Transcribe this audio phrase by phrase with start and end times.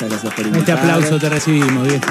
[0.00, 0.92] Muchas gracias por Este invitarme.
[0.92, 2.06] aplauso te recibimos, viejo.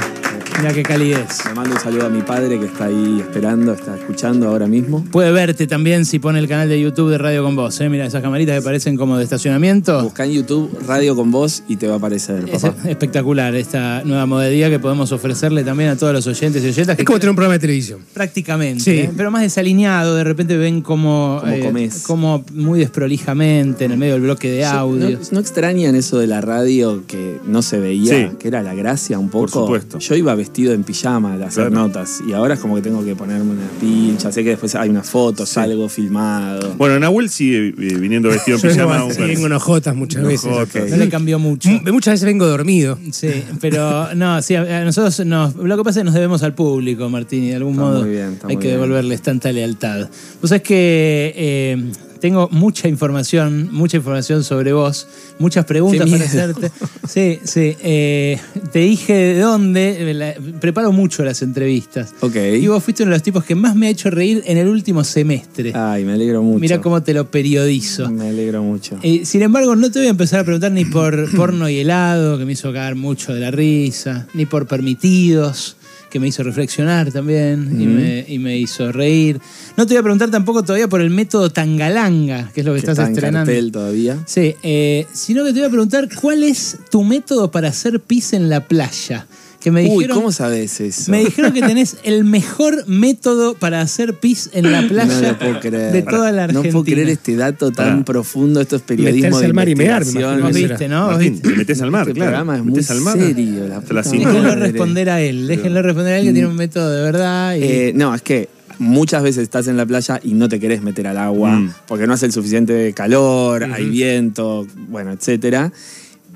[0.59, 1.45] Mira qué calidez.
[1.45, 5.03] Le mando un saludo a mi padre que está ahí esperando, está escuchando ahora mismo.
[5.11, 7.79] Puede verte también si pone el canal de YouTube de Radio con Vos.
[7.79, 7.89] ¿eh?
[7.89, 10.01] Mira esas camaritas que parecen como de estacionamiento.
[10.01, 12.89] Busca en YouTube Radio con Vos y te va a aparecer, Es papá.
[12.89, 16.95] espectacular esta nueva modalidad que podemos ofrecerle también a todos los oyentes y oyentas.
[16.95, 17.99] que Es como tener un programa de televisión.
[18.13, 18.91] Prácticamente, Sí.
[18.91, 19.11] ¿eh?
[19.15, 22.01] pero más desalineado, de repente ven como, Cómo comés.
[22.01, 25.11] como muy desprolijamente en el medio del bloque de audio.
[25.11, 28.35] ¿No, no extrañan eso de la radio que no se veía, Sí.
[28.39, 29.37] que era la gracia un poco?
[29.37, 29.99] Por supuesto.
[29.99, 31.87] Yo iba vestido en pijama a hacer Claro.
[31.87, 34.89] notas y ahora es como que tengo que ponerme una pincha, sé que después hay
[34.89, 35.59] unas fotos, Sí.
[35.59, 36.73] algo filmado.
[36.77, 38.97] Bueno, Nahuel sigue eh, viniendo vestido en Yo pijama.
[38.99, 40.49] vengo, sí, vengo en ojotas muchas veces.
[40.89, 41.69] No le cambió mucho.
[41.91, 42.97] Muchas veces vengo dormido.
[43.11, 43.29] Sí,
[43.59, 47.09] pero no, sí, a nosotros nos, lo que pasa es que nos debemos al público,
[47.09, 48.73] Martín, y de algún Está modo muy bien, hay que bien.
[48.79, 50.07] devolverles tanta lealtad.
[50.41, 55.07] Vos sabés que eh, tengo mucha información, mucha información sobre vos,
[55.39, 56.71] muchas preguntas para hacerte.
[57.07, 57.75] Sí, sí.
[57.81, 58.37] eh,
[58.71, 62.13] te dije de dónde, eh, la- preparo mucho las entrevistas.
[62.21, 62.35] Ok.
[62.59, 64.67] Y vos fuiste uno de los tipos que más me ha hecho reír en el
[64.67, 65.71] último semestre.
[65.73, 66.59] Ay, me alegro mucho.
[66.59, 68.09] Mira cómo te lo periodizo.
[68.11, 68.97] Me alegro mucho.
[69.03, 72.37] Eh, sin embargo, no te voy a empezar a preguntar ni por porno y helado,
[72.37, 75.76] que me hizo cagar mucho de la risa, ni por permitidos,
[76.09, 79.39] que me hizo reflexionar también y, me, y me hizo reír.
[79.75, 82.81] No te voy a preguntar tampoco todavía por el método Tangalanga, que es lo que,
[82.81, 83.45] que estás está en estrenando.
[83.51, 84.17] cartel todavía.
[84.25, 88.33] Sí, eh, sino que te voy a preguntar cuál es tu método para hacer pis
[88.33, 89.27] en la playa.
[89.67, 91.11] Que me Uy, ¿cómo sabes eso?
[91.11, 95.37] me dijeron que tenés el mejor método para hacer pis en la no playa lo
[95.39, 95.91] puedo creer.
[95.91, 96.71] de toda la No Argentina.
[96.71, 98.05] puedo creer este dato tan Pará.
[98.05, 98.61] profundo.
[98.61, 100.41] Esto es periodismo Meterse de al mar y mear, me investigación.
[100.41, 100.69] Vos imagino.
[100.69, 101.01] viste, ¿no?
[101.05, 101.49] Vos Martín, viste.
[101.49, 102.29] te metes al mar, Este claro.
[102.31, 103.17] programa es muy metes al mar.
[103.17, 103.67] serio.
[103.67, 104.29] La Hasta las puta cinco.
[104.29, 104.67] Déjenlo madre.
[104.71, 107.55] responder a él, déjenlo responder a él que tiene un método de verdad.
[107.57, 107.63] Y...
[107.63, 108.47] Eh, no, es que
[108.79, 111.73] muchas veces estás en la playa y no te querés meter al agua Mm.
[111.87, 115.73] porque no hace el suficiente calor, hay viento, bueno, etcétera.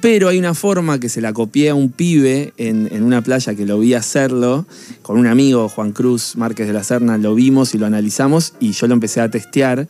[0.01, 3.53] Pero hay una forma que se la copié a un pibe en, en una playa
[3.55, 4.65] que lo vi hacerlo
[5.03, 8.71] con un amigo, Juan Cruz Márquez de la Serna, lo vimos y lo analizamos y
[8.71, 9.87] yo lo empecé a testear.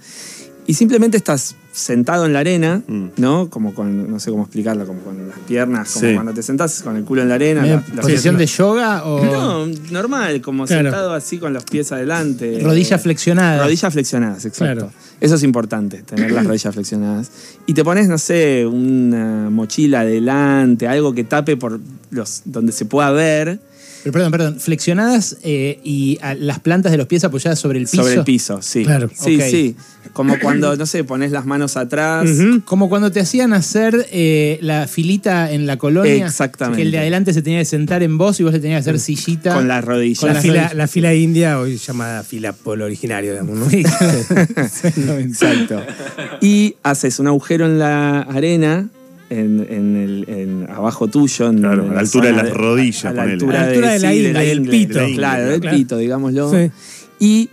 [0.67, 3.05] Y simplemente estás sentado en la arena, Mm.
[3.17, 3.49] ¿no?
[3.49, 6.13] Como con, no sé cómo explicarlo, como con las piernas, como Sí.
[6.13, 7.65] cuando te sentás con el culo en la arena.
[7.65, 10.83] La- ¿Posición de yoga o no, normal, como Claro.
[10.83, 12.59] sentado así con los pies adelante.
[12.61, 13.63] rodillas flexionadas?
[13.63, 14.81] Rodillas flexionadas, exacto.
[14.81, 14.91] Claro.
[15.21, 17.31] Eso es importante, tener las rodillas flexionadas.
[17.67, 22.85] Y te pones, no sé, una mochila adelante, algo que tape por los donde se
[22.85, 23.59] pueda ver
[24.03, 27.85] Pero perdón, perdón, flexionadas eh, y a- las plantas de los pies apoyadas sobre el
[27.85, 28.01] piso.
[28.03, 28.83] sobre el piso, sí.
[28.83, 29.09] Claro.
[29.15, 29.43] Sí, Ok.
[29.49, 29.75] sí.
[30.13, 32.27] Como cuando, no sé, pones las manos atrás.
[32.65, 36.25] Como cuando te hacían hacer eh, la filita en la colonia.
[36.25, 36.77] Exactamente.
[36.77, 38.89] Que el de adelante se tenía que sentar en vos y vos le tenías que
[38.89, 39.53] hacer sillita.
[39.53, 40.19] Con las rodillas.
[40.19, 43.69] Con La fila, la fila india, hoy llamada fila polo originario, digamos, ¿no?
[43.69, 43.83] Sí.
[45.19, 45.81] Exacto.
[46.41, 48.89] Y haces un agujero en la arena,
[49.29, 51.47] en, en el, en- abajo tuyo.
[51.49, 53.91] En, Claro, en a la altura de las rodillas, A la altura, A la altura
[53.93, 54.99] de la sí, ingle, del pito.
[54.99, 55.77] de la Claro, del Claro.
[55.77, 56.51] pito, digámoslo.
[56.51, 56.71] Sí.
[57.19, 57.49] Y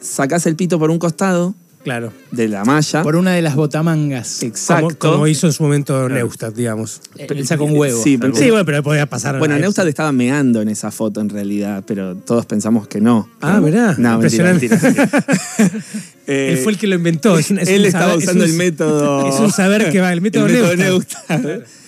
[0.00, 2.12] sacás el pito por un costado Claro.
[2.30, 3.02] de la malla.
[3.02, 4.42] Por una de las botamangas.
[4.42, 4.96] Exacto.
[4.98, 7.00] Como, como hizo en su momento Neustadt, digamos.
[7.16, 8.02] Eh, El saco un huevo.
[8.02, 9.38] Sí, pero- Sí, bueno, pero podía pasar.
[9.38, 13.28] Bueno, Neustadt estaba meando en esa foto en realidad, pero todos pensamos que no.
[13.40, 13.94] Ah, mirá.
[13.98, 14.68] No, mentira, Impresionante.
[14.70, 15.24] mentira.
[16.26, 17.38] Eh, Él fue el que lo inventó.
[17.38, 19.28] Es un- es él un estaba saber- es usando un- el método.
[19.28, 21.40] Es un saber que va, el método, el método Neustadt.
[21.40, 21.68] Neustadt.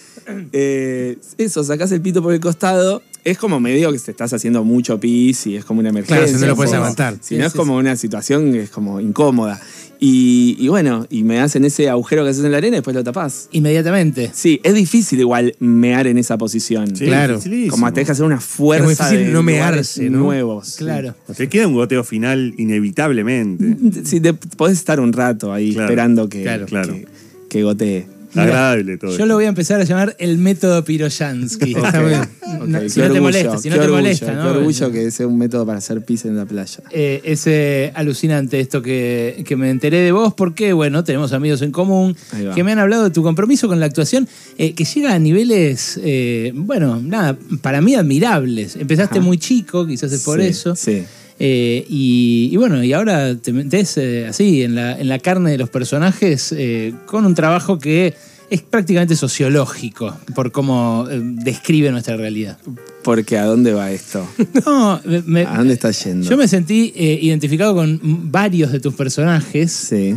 [0.52, 3.00] Eh, eso, sacás el pito por el costado.
[3.22, 6.16] Es como medio que te estás haciendo mucho pis y es como una emergencia.
[6.24, 7.14] Claro, si no lo puedes aguantar.
[7.20, 9.60] Si Sí, no es sí, como una situación que es como incómoda.
[9.98, 12.94] Y, y bueno, y me hacen ese agujero que haces en la arena y después
[12.94, 13.48] lo tapás.
[13.52, 14.30] Inmediatamente.
[14.34, 16.94] Sí, es difícil igual mear en esa posición.
[16.96, 17.40] Sí, Claro.
[17.70, 20.18] Como te deja hacer una fuerza Es muy difícil de no mearse, ¿no?
[20.18, 20.76] nuevos.
[20.76, 21.14] Claro.
[21.36, 23.76] Te queda un goteo final inevitablemente.
[24.04, 26.92] Sí, te podés estar un rato ahí Claro, esperando que, claro, claro.
[26.94, 27.06] que,
[27.48, 28.06] que gotee.
[28.42, 29.16] Agradable todo.
[29.16, 31.74] Yo lo voy a empezar a llamar el método Piroyansky.
[31.74, 32.28] Bien.
[32.66, 34.42] No, Ok, si no te orgullo, molesta, si no te orgullo, molesta, ¿no?
[34.42, 36.82] Qué orgullo que sea un método para hacer pis en la playa.
[36.91, 41.62] Eh, es eh, alucinante esto que, que me enteré de vos porque, bueno, tenemos amigos
[41.62, 42.16] en común
[42.54, 44.26] que me han hablado de tu compromiso con la actuación
[44.58, 48.76] eh, que llega a niveles, eh, bueno, nada, para mí admirables.
[48.76, 49.26] Empezaste Ajá.
[49.26, 50.75] muy chico, quizás es por Sí, eso.
[50.76, 51.05] Sí.
[51.38, 55.50] Eh, y, y bueno, y ahora te metes eh, así en la, en la carne
[55.50, 58.15] de los personajes eh, con un trabajo que
[58.49, 62.56] es prácticamente sociológico por cómo describe nuestra realidad.
[63.03, 64.27] Porque ¿a dónde va esto?
[64.67, 66.29] No, me- ¿A dónde está yendo?
[66.31, 68.00] yo me sentí identificado con
[68.31, 70.15] varios de tus personajes Sí.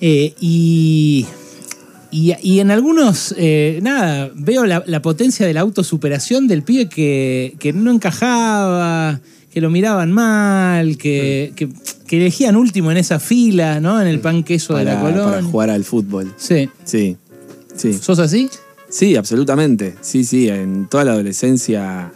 [0.00, 1.26] y,
[2.10, 6.88] y, y en algunos, eh, nada, veo la, la potencia de la autosuperación del pibe
[6.88, 9.20] que, que no encajaba,
[9.54, 11.68] que lo miraban mal, que, que,
[12.08, 14.00] que elegían último en esa fila, ¿no?
[14.02, 15.50] En el pan queso de la Para, para colonia.
[15.50, 16.34] jugar al fútbol.
[16.36, 16.68] Sí.
[16.84, 17.16] Sí.
[17.76, 17.92] Sí.
[17.94, 18.50] ¿Sos así?
[18.88, 19.94] Sí, absolutamente.
[20.00, 22.10] Sí, sí, en toda la adolescencia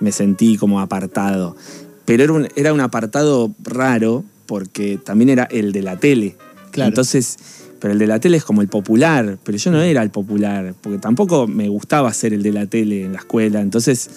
[0.00, 1.56] me sentí como apartado.
[2.04, 6.36] Pero era un, era un apartado raro porque también era el de la tele.
[6.72, 6.88] Claro.
[6.90, 7.38] Entonces,
[7.80, 10.74] pero el de la tele es como el popular, pero yo no era el popular,
[10.82, 13.62] porque tampoco me gustaba ser el de la tele en la escuela.
[13.62, 14.10] Entonces,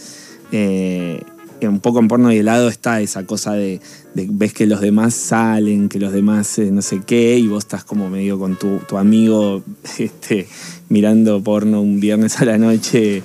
[0.51, 1.21] eh,
[1.61, 3.79] un poco en porno y helado está esa cosa de,
[4.13, 7.63] de ves que los demás salen, que los demás eh, no sé qué, y vos
[7.63, 9.63] estás como medio con tu, tu amigo
[9.97, 10.47] este,
[10.89, 13.23] mirando porno un viernes a la noche.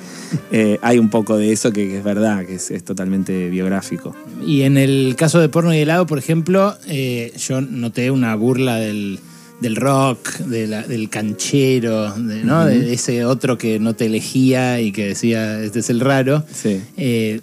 [0.53, 4.15] Eh, hay un poco de eso que, que es verdad, que es, es totalmente biográfico.
[4.47, 8.77] Y en el caso de porno y helado, por ejemplo, eh, yo noté una burla
[8.77, 9.19] del,
[9.61, 12.65] del rock, de la- del canchero, de, ¿no?
[12.65, 16.45] de ese otro que no te elegía y que decía, este es el raro.
[16.53, 16.81] Sí.
[16.97, 17.41] Eh,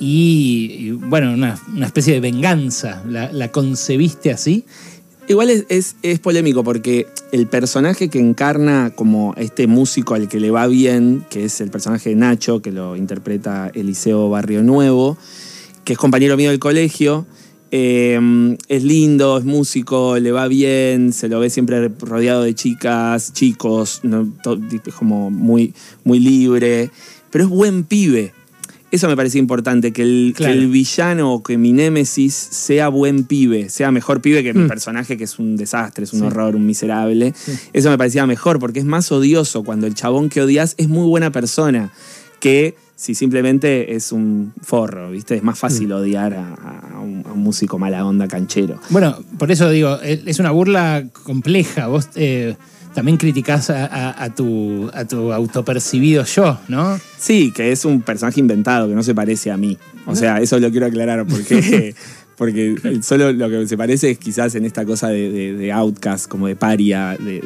[0.00, 3.02] y, bueno, una, una especie de venganza.
[3.08, 4.64] ¿La, la concebiste así?
[5.28, 10.50] Igual es, es- polémico porque el personaje que encarna como este músico al que le
[10.50, 15.18] va bien, que es el personaje de Nacho, que lo interpreta Eliseo Barrio Nuevo,
[15.84, 17.26] que es compañero mío del colegio,
[17.70, 23.34] eh, es lindo, es músico, le va bien, se lo ve siempre rodeado de chicas,
[23.34, 24.32] chicos, ¿no?
[24.42, 25.74] To- es como muy,
[26.04, 26.90] muy libre,
[27.30, 28.32] pero es buen pibe.
[28.90, 30.52] Eso me parece importante, que el, Claro.
[30.54, 34.66] que el villano o que mi némesis sea buen pibe, sea mejor pibe que mi
[34.66, 36.26] personaje que es un desastre, es un Sí.
[36.26, 37.34] horror, un miserable.
[37.72, 41.06] Eso me parecía mejor porque es más odioso cuando el chabón que odias es muy
[41.06, 41.92] buena persona
[42.40, 45.36] que si simplemente es un forro, ¿viste?
[45.36, 46.54] Es más fácil odiar a,
[46.94, 48.80] a un, a un músico mala onda canchero.
[48.90, 51.86] Bueno, por eso digo, es es una burla compleja.
[51.88, 52.56] Vos eh,
[52.94, 56.98] también criticás a, a- a tu, a tu autopercibido yo, ¿no?
[57.18, 59.76] Sí, que es un personaje inventado, que no se parece a mí.
[60.06, 61.94] O sea, eso lo quiero aclarar porque,
[62.36, 66.28] porque solo lo que se parece es quizás en esta cosa de, de- de outcast,
[66.28, 67.42] como de paria de-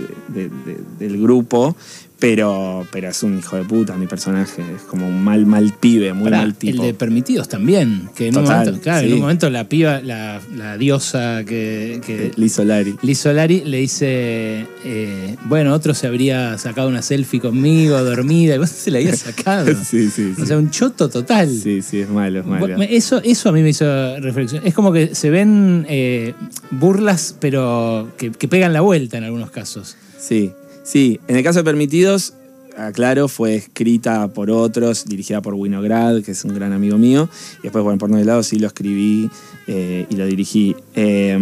[0.99, 1.77] del grupo,
[2.23, 4.63] pero, pero es un hijo de puta mi personaje.
[4.77, 6.85] Es como un mal, mal pibe, muy Pará, mal el tipo.
[6.85, 8.11] de permitidos también.
[8.15, 12.01] Que en un Total, momento, claro, en un momento la piba, la, la diosa que,
[12.07, 12.95] que Liz Solari.
[13.03, 18.59] Liz Solari le dice, eh, bueno, otro se habría sacado una selfie conmigo, dormida, y
[18.59, 19.75] vos se la habías sacado.
[19.85, 20.41] Sí, sí, sí.
[20.41, 21.51] O sea, un choto total.
[21.51, 22.81] Sí, sí, es malo, es malo.
[22.83, 23.85] Eso, eso a mí me hizo
[24.21, 24.63] reflexión.
[24.65, 26.35] Es como que se ven eh,
[26.71, 29.97] burlas, pero que, que pegan la vuelta en algunos casos.
[30.21, 30.53] Sí,
[30.83, 31.21] sí.
[31.29, 32.35] En el caso de Permitidos,
[32.77, 37.29] aclaro, fue escrita por otros, dirigida por Winograd, que es un gran amigo mío.
[37.61, 39.31] Y después, bueno, por de lado sí lo escribí
[39.67, 40.77] eh, y lo dirigí.
[40.95, 41.39] Eh,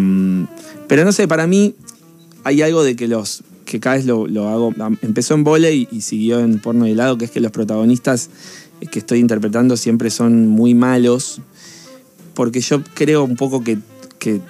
[0.88, 1.74] pero no sé, para mí
[2.44, 4.74] hay algo de que los que cada vez lo, hago.
[5.00, 8.28] Empezó en volei y siguió en porno de helado, que es que los protagonistas
[8.90, 11.40] que estoy interpretando siempre son muy malos.
[12.34, 13.78] Porque yo creo un poco que,
[14.18, 14.40] que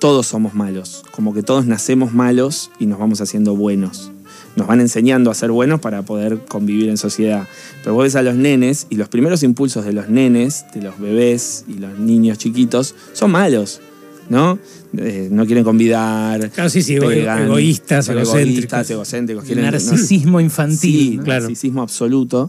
[0.00, 1.04] todos somos malos.
[1.12, 4.10] Como que todos nacemos malos y nos vamos haciendo buenos.
[4.56, 7.46] Nos van enseñando a ser buenos para poder convivir en sociedad.
[7.84, 10.98] Pero vos ves a los nenes y los primeros impulsos de los nenes, de los
[10.98, 13.80] bebés y los niños chiquitos, son malos.
[14.28, 14.58] ¿No?
[14.96, 16.50] Eh, no quieren convidar.
[16.50, 18.34] Claro, sí, sí, ego- egoístas, egocéntricos.
[18.36, 19.44] egoístas, egocéntricos.
[19.44, 20.78] quieren- no- Narcisismo infantil.
[20.78, 21.42] Sí, claro.
[21.42, 22.48] narcisismo absoluto.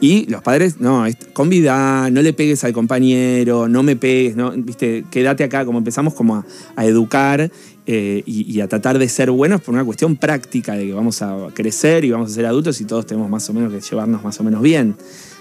[0.00, 1.04] Y los padres, no,
[1.34, 6.14] convida, no le pegues al compañero, no me pegues, no, viste, quédate acá, como empezamos
[6.14, 6.44] como
[6.76, 7.50] a, educar
[7.86, 11.48] eh, y a tratar de ser buenos por una cuestión práctica de que vamos a
[11.52, 14.40] crecer y vamos a ser adultos y todos tenemos más o menos que llevarnos más
[14.40, 14.96] o menos bien.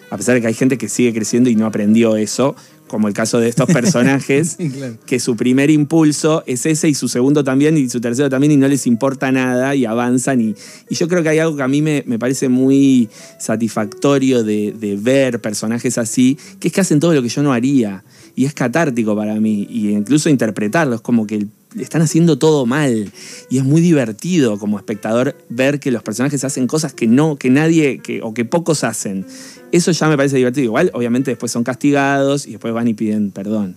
[0.10, 2.56] A pesar de que hay gente que sigue creciendo y no aprendió eso,
[2.90, 4.98] como el caso de estos personajes, claro.
[5.06, 8.58] que su primer impulso es ese y su segundo también y su tercero también y
[8.58, 10.42] no les importa nada y avanzan.
[10.42, 10.56] Y,
[10.90, 13.08] y yo creo que hay algo que a mí me, me parece muy
[13.40, 17.54] satisfactorio de, de ver personajes así, que es que hacen todo lo que yo no
[17.54, 18.04] haría.
[18.36, 19.68] Y es catártico para mí.
[19.70, 21.48] Y incluso interpretarlos como que
[21.78, 23.12] están haciendo todo mal.
[23.50, 27.50] Y es muy divertido como espectador ver que los personajes hacen cosas que no, que
[27.50, 29.26] nadie, que, o que pocos hacen.
[29.72, 30.66] Eso ya me parece divertido.
[30.66, 33.76] Igual, obviamente, después son castigados y después van y piden perdón.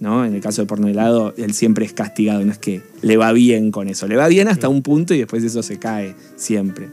[0.00, 0.24] ¿no?
[0.24, 3.30] En el caso de porno helado, él siempre es castigado, no es que le va
[3.32, 4.08] bien con eso.
[4.08, 6.88] Le va bien hasta un punto y después eso se cae siempre.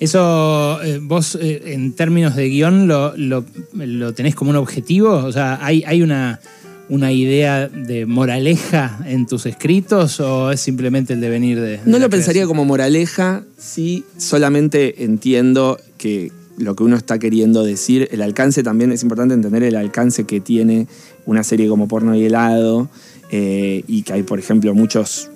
[0.00, 5.12] Eso, eh, vos eh, en términos de guion, lo, lo- lo tenés como un objetivo?
[5.12, 6.40] O sea, ¿hay, hay una,
[6.88, 11.78] una idea de moraleja en tus escritos o es simplemente el devenir de...
[11.78, 17.62] de No lo pensaría como moraleja si solamente entiendo que lo que uno está queriendo
[17.62, 20.88] decir, el alcance también es importante entender el alcance que tiene
[21.24, 22.88] una serie como Porno y Helado
[23.30, 25.30] eh, y que hay, por ejemplo, muchos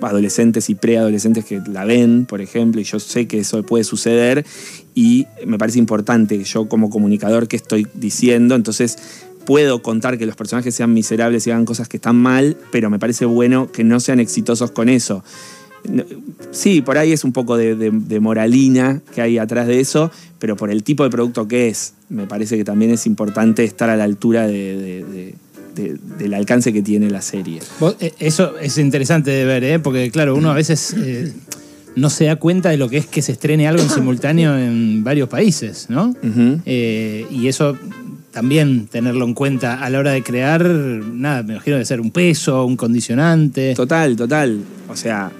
[0.00, 4.44] adolescentes y preadolescentes que la ven, por ejemplo, y yo sé que eso puede suceder
[4.94, 8.98] y me parece importante que yo como comunicador que estoy diciendo, entonces
[9.46, 12.98] puedo contar que los personajes sean miserables y hagan cosas que están mal, pero me
[12.98, 15.22] parece bueno que no sean exitosos con eso.
[16.50, 20.10] sí, por ahí es un poco de, de- de moralina que hay atrás de eso,
[20.38, 23.90] pero por el tipo de producto que es, me parece que también es importante estar
[23.90, 25.34] a la altura de- de- de-
[25.74, 27.60] de- del alcance que tiene la serie.
[28.00, 29.78] Eh, Eso es interesante de ver, ¿eh?
[29.78, 31.32] porque claro, uno a veces eh,
[31.96, 35.04] no se da cuenta de lo que es que se estrene algo en simultáneo en
[35.04, 36.14] varios países, ¿no?
[36.64, 37.76] Eh, y eso
[38.34, 42.10] también tenerlo en cuenta a la hora de crear, nada, me imagino de ser un
[42.10, 43.74] peso, un condicionante.
[43.74, 44.58] Total, total.
[44.88, 45.30] O sea,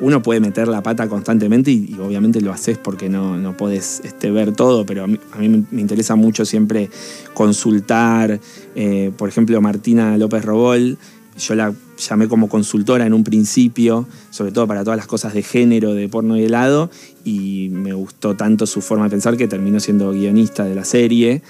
[0.00, 4.30] uno puede meter la pata constantemente y, obviamente lo haces porque no, no podés este,
[4.30, 6.88] ver todo, pero a mí, a mí me- me interesa mucho siempre
[7.34, 8.40] consultar.
[8.74, 10.96] Eh, por ejemplo, Martina López Robol,
[11.38, 15.42] yo la llamé como consultora en un principio, sobre todo para todas las cosas de
[15.42, 16.90] género, de porno y helado,
[17.24, 21.42] y me gustó tanto su forma de pensar que terminó siendo guionista de la serie,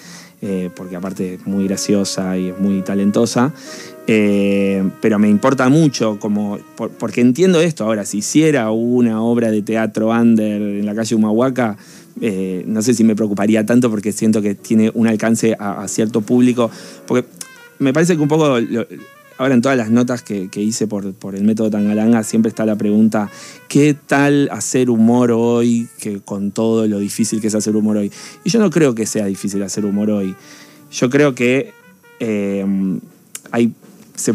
[0.42, 3.52] eh, porque aparte es muy graciosa y es muy talentosa.
[4.08, 7.84] Eh, pero me importa mucho, como, por- porque entiendo esto.
[7.84, 11.76] Ahora, si hiciera una obra de teatro under en la calle Humahuaca,
[12.20, 16.20] eh, no sé si me preocuparía tanto porque siento que tiene un alcance a, cierto
[16.20, 16.70] público.
[17.06, 17.26] Porque
[17.78, 18.58] me parece que un poco,
[19.42, 22.64] ahora en todas las notas que, que hice por, por el método Tangalanga, siempre está
[22.64, 23.28] la pregunta,
[23.66, 28.12] ¿qué tal hacer humor hoy que con todo lo difícil que es hacer humor hoy?
[28.44, 30.36] Y yo no creo que sea difícil hacer humor hoy.
[30.92, 31.72] Yo creo que
[32.20, 32.64] eh,
[33.50, 33.74] hay,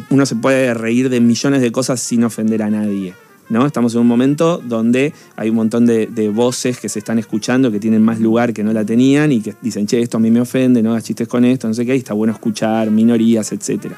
[0.09, 3.13] uno se puede reír de millones de cosas sin ofender a nadie.
[3.49, 3.65] ¿no?
[3.65, 7.79] Estamos en un momento donde hay un montón de, voces que se están escuchando, que
[7.79, 10.41] tienen más lugar que no la tenían y que dicen, che, esto a mí me
[10.41, 13.93] ofende, no hagas chistes con esto, no sé qué, y está bueno escuchar, minorías, etc.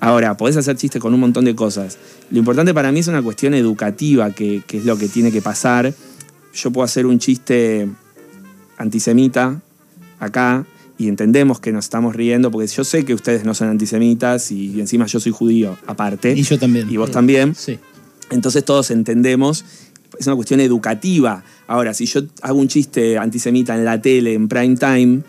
[0.00, 1.98] Ahora, podés hacer chistes con un montón de cosas.
[2.30, 5.42] Lo importante para mí es una cuestión educativa, que, que es lo que tiene que
[5.42, 5.92] pasar.
[6.54, 7.88] Yo puedo hacer un chiste
[8.78, 9.60] antisemita
[10.18, 10.66] acá
[10.98, 14.80] y entendemos que nos estamos riendo porque yo sé que ustedes no son antisemitas y
[14.80, 16.32] encima yo soy judío aparte.
[16.32, 16.90] Y yo también.
[16.90, 17.54] Y vos también.
[17.54, 17.78] Sí.
[18.30, 19.64] Entonces todos entendemos,
[20.18, 21.44] es una cuestión educativa.
[21.66, 25.20] Ahora, si yo hago un chiste antisemita en la tele, en prime time,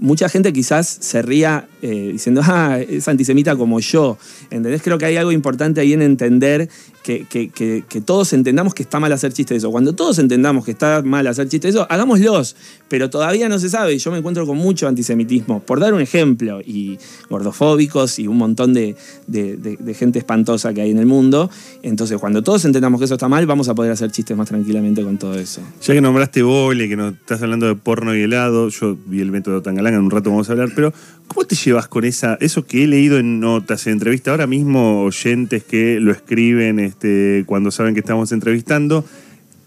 [0.00, 4.18] mucha gente quizás se ría eh, diciendo, ah, es antisemita como yo.
[4.50, 4.82] ¿Entendés?
[4.82, 6.68] Creo que hay algo importante ahí en entender
[7.02, 9.70] que, que- todos entendamos que está mal hacer chistes de eso.
[9.70, 12.56] Cuando todos entendamos que está mal hacer chistes de eso, hagámoslos.
[12.88, 13.96] Pero todavía no se sabe.
[13.98, 15.60] Yo me encuentro con mucho antisemitismo.
[15.60, 20.90] Por dar un ejemplo, y gordofóbicos y un montón de, de- gente espantosa que hay
[20.90, 21.50] en el mundo.
[21.82, 25.02] Entonces, cuando todos entendamos que eso está mal, vamos a poder hacer chistes más tranquilamente
[25.02, 25.60] con todo eso.
[25.82, 29.30] Ya que nombraste Vole, que nos estás hablando de porno y helado, yo vi el
[29.30, 30.92] método Tangalanga, en un rato vamos a hablar, pero
[31.32, 35.04] ¿cómo te llevas con esa, eso que he leído en notas, en entrevistas, ahora mismo
[35.04, 39.04] oyentes que lo escriben este, cuando saben que estamos entrevistando,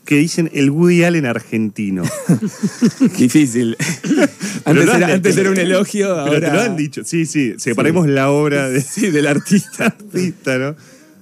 [0.04, 2.04] que dicen el Woody Allen argentino?
[3.18, 3.78] Difícil.
[4.66, 6.50] Antes, era, de- antes era un elogio, Pero ahora...
[6.52, 9.86] te lo han dicho, sí, sí, separemos la obra de, Sí, del artista.
[9.86, 10.76] artista, ¿no?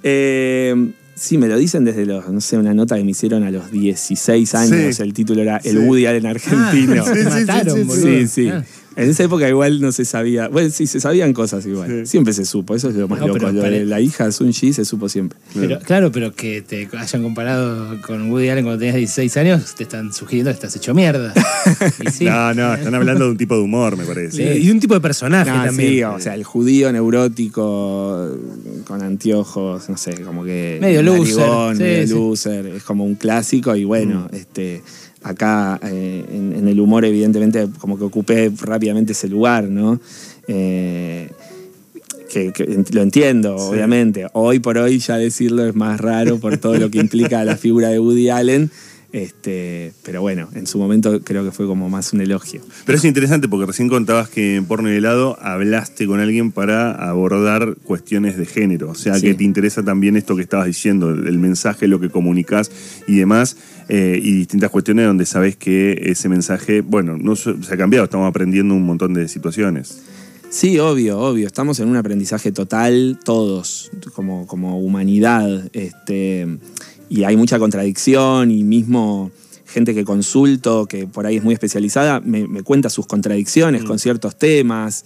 [0.04, 3.52] Eh, sí, me lo dicen desde los, no sé, una nota que me hicieron a
[3.52, 4.96] los 16 años.
[4.96, 5.02] Sí.
[5.04, 5.78] El título era El Sí.
[5.78, 7.04] Woody Allen argentino.
[7.06, 8.06] Ah, mataron, boludo.
[8.08, 8.50] Sí, sí.
[8.50, 8.64] Ah.
[8.96, 10.50] En esa época igual no se sabía.
[10.50, 11.90] Bueno, sí, se sabían cosas igual.
[11.90, 12.06] Sí.
[12.08, 13.40] Siempre se supo, eso es lo más No, loco.
[13.40, 15.40] pero lo de pare- la hija de Sun Ji se supo siempre.
[15.54, 19.84] Pero, claro, pero que te hayan comparado con Woody Allen cuando tenías 16 años, te
[19.84, 21.34] están sugiriendo que estás hecho mierda.
[22.12, 22.26] Sí.
[22.26, 24.36] No, no, están hablando de un tipo de humor, me parece.
[24.38, 25.90] Sí, Y de un tipo de personaje Ah, también.
[25.92, 28.30] sí, o sea, el judío neurótico
[28.86, 30.78] con anteojos, no sé, como que.
[30.82, 32.66] Medio loser, medio loser.
[32.68, 34.82] Es como un clásico y bueno, este.
[35.24, 40.00] Acá eh, en, en el humor, evidentemente, como que ocupé rápidamente ese lugar, ¿no?
[40.48, 41.30] Eh,
[42.32, 44.28] que, lo entiendo, obviamente.
[44.34, 47.90] Hoy por hoy ya decirlo es más raro por todo lo que implica la figura
[47.90, 48.72] de Woody Allen.
[49.14, 52.62] Este, pero bueno, en su momento creo que fue como más un elogio.
[52.86, 56.92] Pero es interesante porque recién contabas que en Porno y Helado hablaste con alguien para
[56.94, 58.90] abordar cuestiones de género.
[58.92, 59.28] O sea, Sí.
[59.28, 62.72] que te interesa también esto que estabas diciendo, el mensaje, lo que comunicas
[63.08, 63.58] y demás,
[63.90, 68.06] eh, y distintas cuestiones donde sabes que ese mensaje, bueno, no se se ha cambiado,
[68.06, 70.02] estamos aprendiendo un montón de situaciones.
[70.50, 71.48] Sí, obvio, obvio.
[71.48, 75.70] Estamos en un aprendizaje total, todos, como, como humanidad.
[75.72, 76.46] Este,
[77.12, 79.32] y hay mucha contradicción y mismo
[79.66, 84.00] gente que consulto, que por ahí es muy especializada, me, me cuenta sus contradicciones con
[84.00, 85.04] ciertos temas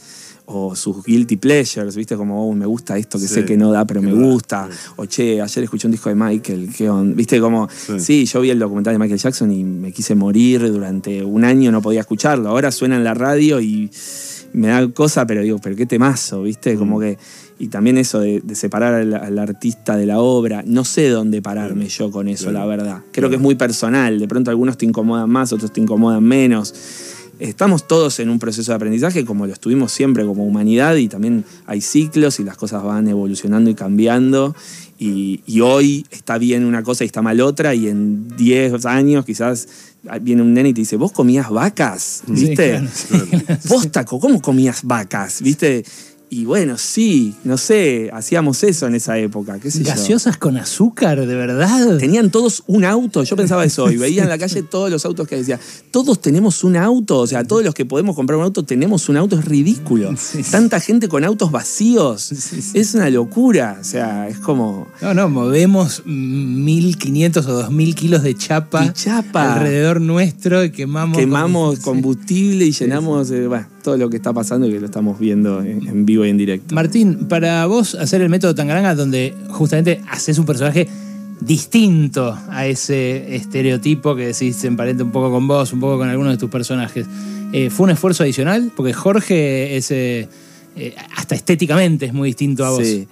[0.47, 2.15] o sus guilty pleasures, ¿viste?
[2.15, 4.69] Como, oh, me gusta esto que Sí, sé que no da, pero me gusta.
[4.71, 4.77] sí.
[4.97, 7.15] O, che, ayer escuché un disco de Michael, ¿qué onda?
[7.15, 7.39] ¿Viste?
[7.39, 8.00] Como, Sí.
[8.00, 11.71] sí, yo vi el documental de Michael Jackson y me quise morir durante un año,
[11.71, 12.50] no podía escucharlo.
[12.50, 13.89] Ahora suena en la radio y
[14.53, 16.75] me da cosa, pero digo, pero qué temazo, ¿viste?
[16.75, 17.17] Como que.
[17.57, 20.63] Y también eso de, de separar al, al artista de la obra.
[20.65, 22.59] No sé dónde pararme yo con eso, Claro.
[22.59, 23.01] la verdad.
[23.13, 24.19] Creo que es muy personal.
[24.19, 26.74] De pronto algunos te incomodan más, otros te incomodan menos.
[27.39, 31.43] estamos todos en un proceso de aprendizaje como lo estuvimos siempre como humanidad y también
[31.65, 34.55] hay ciclos y las cosas van evolucionando y cambiando.
[34.97, 39.25] Y, y hoy está bien una cosa y está mal otra y en 10 años
[39.25, 39.67] quizás
[40.21, 42.69] viene un nene y te dice, vos comías vacas, Sí, ¿viste?
[42.69, 43.07] claro, sí,
[43.45, 43.59] claro.
[43.67, 45.41] Vos, Taco, ¿cómo comías vacas?
[45.41, 45.83] ¿Viste?
[46.29, 49.89] Y bueno, sí, no sé, hacíamos eso en esa época, qué sé yo.
[49.91, 51.98] ¿Gaseosas con azúcar, de verdad?
[51.98, 55.27] Tenían todos un auto, yo pensaba eso, y veía en la calle todos los autos
[55.27, 55.60] que decía,
[55.91, 59.17] todos tenemos un auto, o sea, todos los que podemos comprar un auto tenemos un
[59.17, 60.15] auto, es ridículo.
[60.17, 60.51] Sí, sí.
[60.51, 62.72] Tanta gente con autos vacíos, sí.
[62.74, 64.88] es una locura, o sea, es como...
[65.01, 69.55] No, no, movemos 1500 o 2000 kilos de chapa, chapa.
[69.55, 71.17] alrededor nuestro y quemamos.
[71.17, 75.18] Quemamos combustible y llenamos eh, bueno, todo lo que está pasando y que lo estamos
[75.20, 76.75] viendo en, en vivo y en directo.
[76.75, 80.89] Martín, para vos hacer el método Tangaranga, donde justamente haces un personaje
[81.39, 86.10] distinto a ese estereotipo que decís se emparenta un poco con vos, un poco con
[86.10, 87.06] algunos de tus personajes,
[87.54, 88.72] eh, ¿fue un esfuerzo adicional?
[88.75, 89.92] Porque Jorge es.
[89.92, 90.27] eh,
[90.77, 92.86] eh, hasta estéticamente es muy distinto a vos.
[92.86, 93.08] Sí.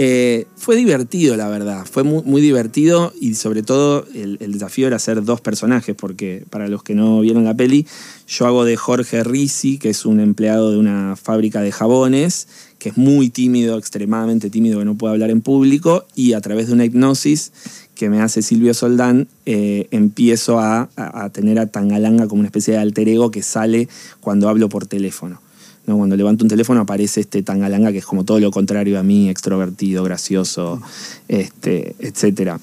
[0.00, 1.84] Eh, fue divertido, la verdad.
[1.84, 6.84] Fue muy, divertido y sobre todo el, desafío era hacer dos personajes, porque para los
[6.84, 7.84] que no vieron la peli,
[8.28, 12.46] yo hago de Jorge Risi, que es un empleado de una fábrica de jabones,
[12.78, 16.68] que es muy tímido, extremadamente tímido, que no puede hablar en público, y a través
[16.68, 17.50] de una hipnosis
[17.96, 22.46] que me hace Silvio Soldán, eh, empiezo a, a- a tener a Tangalanga como una
[22.48, 23.88] especie de alter ego que sale
[24.20, 25.40] cuando hablo por teléfono.
[25.96, 29.28] Cuando levanto un teléfono aparece este tangalanga que es como todo lo contrario a mí,
[29.30, 30.80] extrovertido, gracioso,
[31.28, 32.58] este, etc.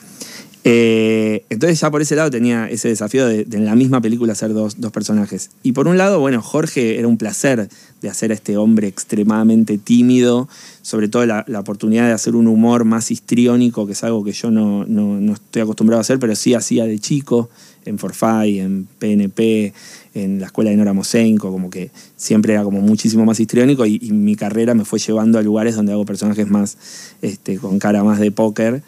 [1.49, 4.53] entonces ya por ese lado tenía ese desafío de, de en la misma película hacer
[4.53, 5.51] dos, dos personajes.
[5.63, 7.69] Y por un lado, bueno, Jorge era un placer
[8.01, 10.47] de hacer a este hombre extremadamente tímido,
[10.81, 14.31] sobre todo la, la oportunidad de hacer un humor más histriónico, que es algo que
[14.31, 17.49] yo no, no- no estoy acostumbrado a hacer, pero sí hacía de chico,
[17.85, 19.71] en Forfait, en PNP,
[20.15, 23.99] en la escuela de Nora Mosenko, como que siempre era como muchísimo más histriónico y,
[24.11, 26.77] mi carrera me fue llevando a lugares donde hago personajes más
[27.21, 28.81] este, con cara más de póker,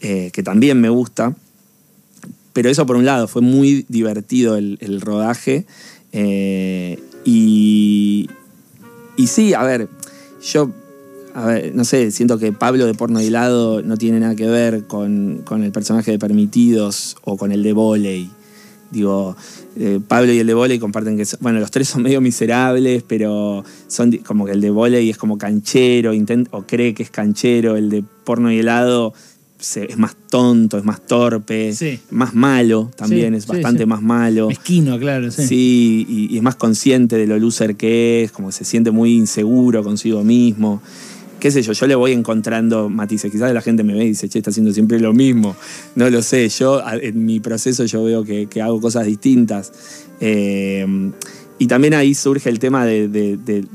[0.00, 1.34] eh, que también me gusta.
[2.52, 5.64] Pero eso por un lado, fue muy divertido el, rodaje.
[6.12, 8.28] eh, y,
[9.16, 9.88] y sí, a ver,
[10.42, 10.70] yo,
[11.72, 15.42] no sé, siento que Pablo de Porno y Helado no tiene nada que ver con,
[15.44, 18.30] con el personaje de Permitidos o con el de Voley.
[18.90, 19.36] Digo,
[19.76, 23.02] eh, Pablo y el de volei comparten que, son- bueno, los tres son medio miserables,
[23.06, 27.10] pero son como que el de volei es como canchero, intent- o cree que es
[27.10, 29.12] canchero, el de porno y helado
[29.58, 31.98] se- es más tonto, es más torpe, Sí.
[32.10, 33.86] más malo también, Sí, es bastante sí.
[33.86, 34.48] más malo.
[34.48, 35.46] Mezquino, claro, sí.
[35.46, 38.90] Sí, y, y es más consciente de lo loser que es, como que se siente
[38.90, 40.82] muy inseguro consigo mismo.
[41.44, 43.30] Qué sé yo, yo le voy encontrando matices.
[43.30, 45.54] Quizás la gente me ve y dice, che, está haciendo siempre lo mismo.
[45.94, 49.70] No lo sé, yo en mi proceso yo veo que, que hago cosas distintas.
[50.20, 50.86] Eh,
[51.58, 53.68] y también ahí surge el tema de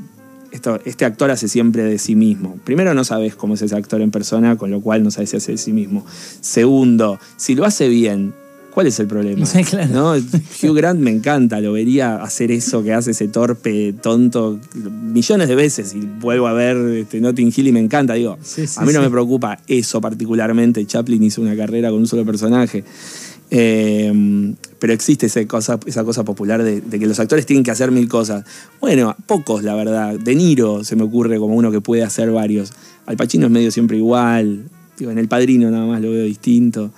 [0.50, 2.58] esto, este actor hace siempre de sí mismo.
[2.64, 5.36] Primero, no sabes cómo es ese actor en persona, con lo cual no sabes si
[5.36, 6.04] hace de sí mismo.
[6.40, 8.34] Segundo, si lo hace bien,
[8.72, 9.46] ¿cuál es el problema?
[9.46, 9.92] Sí, claro.
[9.92, 10.12] ¿No?
[10.14, 15.54] Hugh Grant me encanta, lo vería hacer eso que hace ese torpe, tonto, millones de
[15.54, 15.94] veces.
[15.94, 18.14] Y vuelvo a ver este, Notting Hill y me encanta.
[18.14, 20.84] Digo, Sí, sí, a mí no me preocupa eso particularmente.
[20.86, 22.84] Chaplin hizo una carrera con un solo personaje.
[23.52, 27.70] Eh, pero existe esa cosa, esa cosa popular de, de que los actores tienen que
[27.70, 28.44] hacer mil cosas.
[28.80, 30.18] Bueno, pocos, la verdad.
[30.18, 32.72] De Niro se me ocurre como uno que puede hacer varios.
[33.06, 34.64] Al Pacino es medio siempre igual.
[34.98, 36.92] Digo, en El Padrino nada más lo veo distinto.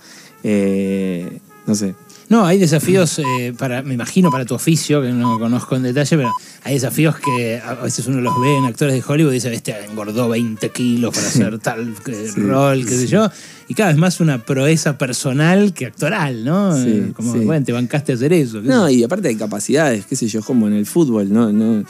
[0.45, 1.95] Eh, no sé.
[2.29, 6.17] No, hay desafíos eh, para, me imagino, para tu oficio, que no conozco en detalle,
[6.17, 6.33] pero
[6.65, 9.79] hay desafíos que a veces uno los ve en actores de Hollywood y dice, este
[9.85, 13.29] engordó 20 kilos para hacer tal eh, Sí, rol, qué sé yo.
[13.69, 16.75] Y cada vez más una proeza personal que actoral, ¿no?
[16.75, 18.63] Sí, como, bueno, te bancaste a hacer eso.
[18.63, 21.53] No, sé y aparte hay capacidades, qué sé yo, como en el fútbol, ¿no?
[21.53, 21.85] no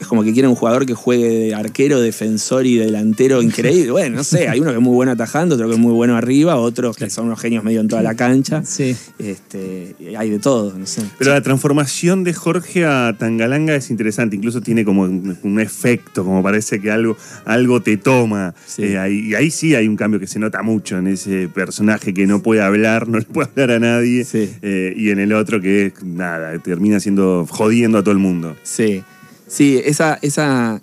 [0.00, 3.92] es como que quieren un jugador que juegue de arquero, defensor y delantero increíble.
[3.92, 6.16] Bueno, no sé, hay uno que es muy bueno atajando, otro que es muy bueno
[6.16, 8.62] arriba, otros que son unos genios medio en toda la cancha.
[8.64, 8.96] Sí.
[9.18, 11.02] Este, hay de todo, no sé.
[11.18, 16.24] Pero la transformación de Jorge a Tangalanga es interesante, incluso tiene como un, un efecto,
[16.24, 18.54] como parece que algo, algo te toma.
[18.66, 18.82] Sí.
[18.84, 22.12] Eh, ahí- y ahí sí hay un cambio que se nota mucho en ese personaje
[22.14, 24.50] que no puede hablar, no le puede hablar a nadie, Sí.
[24.62, 28.56] eh, y en el otro que nada, termina siendo jodiendo a todo el mundo.
[28.62, 29.02] Sí,
[29.48, 30.80] sí, esa, esa,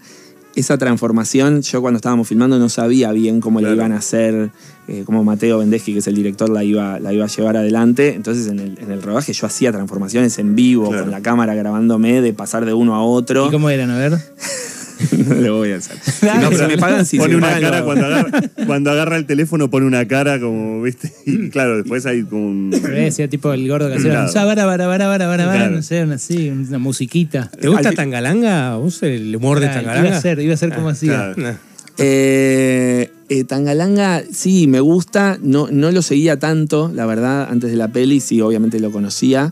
[0.55, 3.75] esa transformación, yo cuando estábamos filmando no sabía bien cómo Claro.
[3.75, 4.51] la iban a hacer,
[4.87, 8.13] eh, cómo Mateo Vendeschi, que es el director, la iba, la iba a llevar adelante.
[8.15, 11.03] Entonces en el, en el rodaje yo hacía transformaciones en vivo, Claro.
[11.03, 13.47] con la cámara grabándome, de pasar de uno a otro.
[13.47, 13.89] ¿Y cómo eran?
[13.91, 14.13] A ver.
[15.27, 15.97] no lo voy a hacer.
[16.41, 17.11] No, pero me pagan, sí.
[17.11, 21.11] si pone una cara cuando agarra, cuando agarra el teléfono, pone una cara como, ¿viste?
[21.25, 22.69] Y claro, después hay como un.
[22.71, 24.47] Decía tipo el gordo que hacía Claro.
[24.47, 25.75] bara, bara, bara, bara, bara, bara, Claro.
[25.75, 27.49] no sé, una, así, una musiquita.
[27.59, 28.73] ¿Te gusta Al- Tangalanga?
[28.73, 30.07] ¿A ¿Vos el humor de Ah, Tangalanga?
[30.09, 31.33] iba a ser, iba a ser como hacía.
[31.33, 31.35] claro.
[31.37, 31.53] Nah.
[31.97, 35.37] Eh, eh, Tangalanga, sí, me gusta.
[35.41, 39.51] No, no lo seguía tanto, la verdad, antes de la peli, sí, obviamente lo conocía.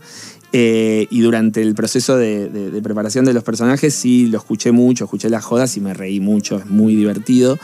[0.56, 4.70] Eh, y durante el proceso de, de- de preparación de los personajes, sí, lo escuché
[4.70, 7.58] mucho, escuché las jodas y me reí mucho, es muy divertido.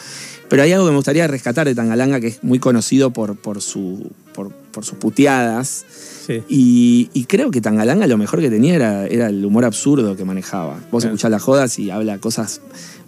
[0.50, 3.62] Pero hay algo que me gustaría rescatar de Tangalanga, que es muy conocido por, por,
[3.62, 5.84] su, por, por sus puteadas.
[6.26, 6.42] Sí.
[6.48, 10.24] Y, y creo que Tangalanga lo mejor que tenía era, era el humor absurdo que
[10.24, 10.74] manejaba.
[10.90, 11.14] Vos Claro.
[11.14, 12.60] escuchás las jodas y habla cosas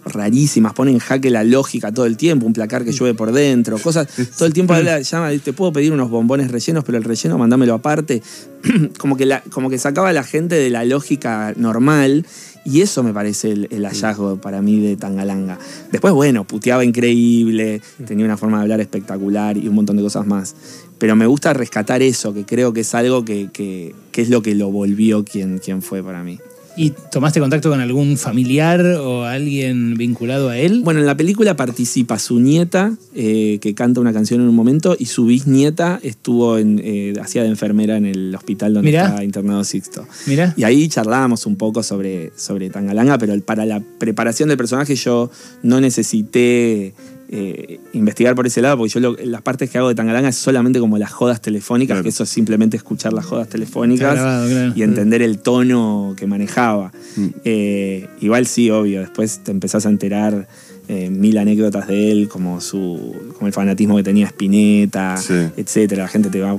[0.05, 3.77] rarísimas, pone en jaque la lógica todo el tiempo, un placar que llueve por dentro,
[3.79, 4.07] cosas.
[4.37, 7.73] Todo el tiempo habla, llama, te puedo pedir unos bombones rellenos, pero el relleno mandámelo
[7.73, 8.21] aparte.
[8.97, 12.25] como, que la- como que sacaba a la gente de la lógica normal.
[12.65, 15.59] Y eso me parece el, el hallazgo para mí de Tangalanga.
[15.91, 20.25] Después, bueno, puteaba increíble, tenía una forma de hablar espectacular y un montón de cosas
[20.25, 20.55] más.
[20.97, 24.41] Pero me gusta rescatar eso, que creo que es algo que, que- que es lo
[24.41, 26.39] que lo volvió quien, quien fue para mí.
[26.75, 30.81] ¿Y tomaste contacto con algún familiar o alguien vinculado a él?
[30.83, 34.95] Bueno, en la película participa su nieta, eh, que canta una canción en un momento,
[34.97, 39.07] y su bisnieta estuvo en, eh, hacía de enfermera en el hospital donde Mirá.
[39.07, 40.07] está internado Sixto.
[40.25, 40.53] Mirá.
[40.57, 45.29] Y ahí charlábamos un poco sobre, sobre Tangalanga, pero para la preparación del personaje yo
[45.61, 46.93] no necesité
[47.35, 50.35] eh, investigar por ese lado, porque yo lo- las partes que hago de Tangalanga es
[50.35, 52.03] solamente como las jodas telefónicas, Claro.
[52.03, 54.73] que eso es simplemente escuchar las jodas telefónicas Está grabado, claro.
[54.75, 56.91] y entender el tono que manejaba.
[57.15, 57.27] Mm.
[57.43, 60.47] Eh, igual sí, obvio, después te empezás a enterar
[60.89, 65.33] eh, mil anécdotas de él, como su como el fanatismo que tenía Spinetta, Sí.
[65.55, 66.03] etcétera.
[66.03, 66.57] La gente te va.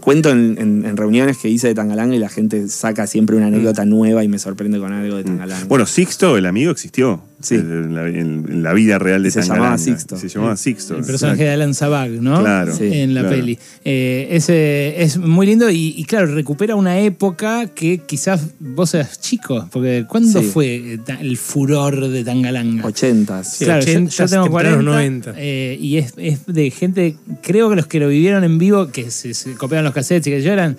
[0.00, 3.46] Cuento en, en- en reuniones que hice de Tangalanga y la gente saca siempre una
[3.46, 5.64] anécdota nueva y me sorprende con algo de Tangalanga.
[5.64, 5.68] Mm.
[5.68, 7.22] Bueno, Sixto, el amigo, existió.
[7.42, 7.56] Sí.
[7.56, 9.64] En la, en- en la vida real de Se Tangalanga.
[9.64, 10.16] llamaba Sixto.
[10.16, 10.96] Se llamaba Sixto.
[10.96, 12.40] El personaje de Alan Zabag, ¿no?
[12.40, 13.36] Claro, Sí, en la claro.
[13.36, 13.58] peli.
[13.84, 19.20] Eh, ese es muy lindo y, y, claro, recupera una época que quizás vos eras
[19.20, 20.46] chico, porque ¿cuándo Sí.
[20.52, 22.86] fue eh, el furor de Tangalanga?
[22.86, 23.54] Ochentas.
[23.56, 23.64] Sí.
[23.64, 25.34] Claro, yo- yo, 80s, tengo tempranos 40 90.
[25.36, 29.10] eh, y es, es de gente, creo que los que lo vivieron en vivo, que
[29.10, 30.76] se, se copiaban los cassettes y que yo eran,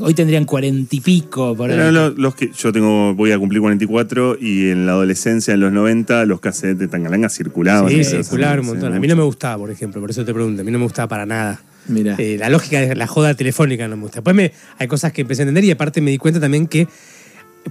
[0.00, 1.92] hoy tendrían cuarenta y pico por ahí.
[1.92, 5.72] Los, los que yo tengo, voy a cumplir 44 y en la adolescencia, en los
[5.72, 7.90] 90, los cassettes de Tangalanga circulaban.
[7.90, 8.94] Sí, circular un sí, montón.
[8.94, 10.62] A mí no me gustaba, por ejemplo, por eso te pregunto.
[10.62, 11.62] A mí no me gustaba para nada.
[11.86, 12.16] Mira.
[12.18, 14.16] Eh, la lógica de la joda telefónica no me gusta.
[14.16, 16.88] Después me, hay cosas que empecé a entender y aparte me di cuenta también que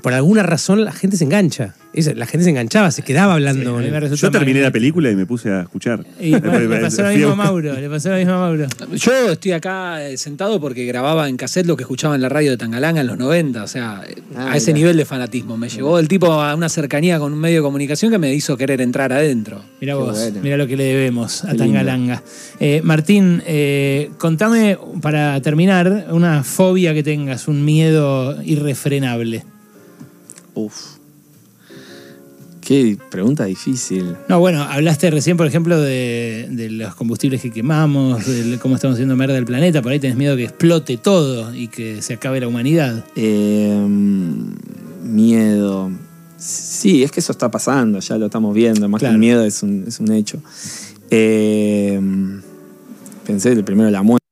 [0.01, 1.73] por alguna razón la gente se engancha.
[1.93, 3.79] Es- la gente se enganchaba, se quedaba hablando.
[3.79, 6.03] Sí, me Yo terminé la película y me puse a escuchar.
[6.19, 8.67] Y bueno, le pasó lo mismo a Mauro, le pasó lo mismo a Mauro.
[8.93, 12.49] Yo estoy acá eh, sentado porque grababa en cassette lo que escuchaba en la radio
[12.51, 15.56] de Tangalanga en los 90, o sea, eh, Ah, a ese nivel de fanatismo.
[15.58, 18.58] Me llevó el tipo a una cercanía con un medio de comunicación que me hizo
[18.58, 19.62] querer entrar adentro.
[19.79, 20.39] Mira vos, bueno.
[20.41, 21.53] mira lo que le debemos a.
[21.53, 22.23] Tangalanga.
[22.60, 29.43] Eh, Martín, eh, contame para terminar una fobia que tengas, un miedo irrefrenable.
[30.55, 30.97] Uf.
[32.61, 34.15] Qué pregunta difícil.
[34.29, 38.95] No, bueno, hablaste recién, por ejemplo, de, de los combustibles que quemamos, de cómo estamos
[38.95, 39.81] haciendo merda del planeta.
[39.81, 43.03] Por ahí tenés miedo que explote todo y que se acabe la humanidad.
[43.17, 43.85] Eh,
[45.03, 45.91] miedo.
[46.37, 48.87] Sí, es que eso está pasando, ya lo estamos viendo.
[48.87, 49.11] Más Claro.
[49.11, 50.39] que el miedo es un, es un hecho.
[51.09, 51.99] Eh,
[53.25, 54.25] pensé primero la muerte,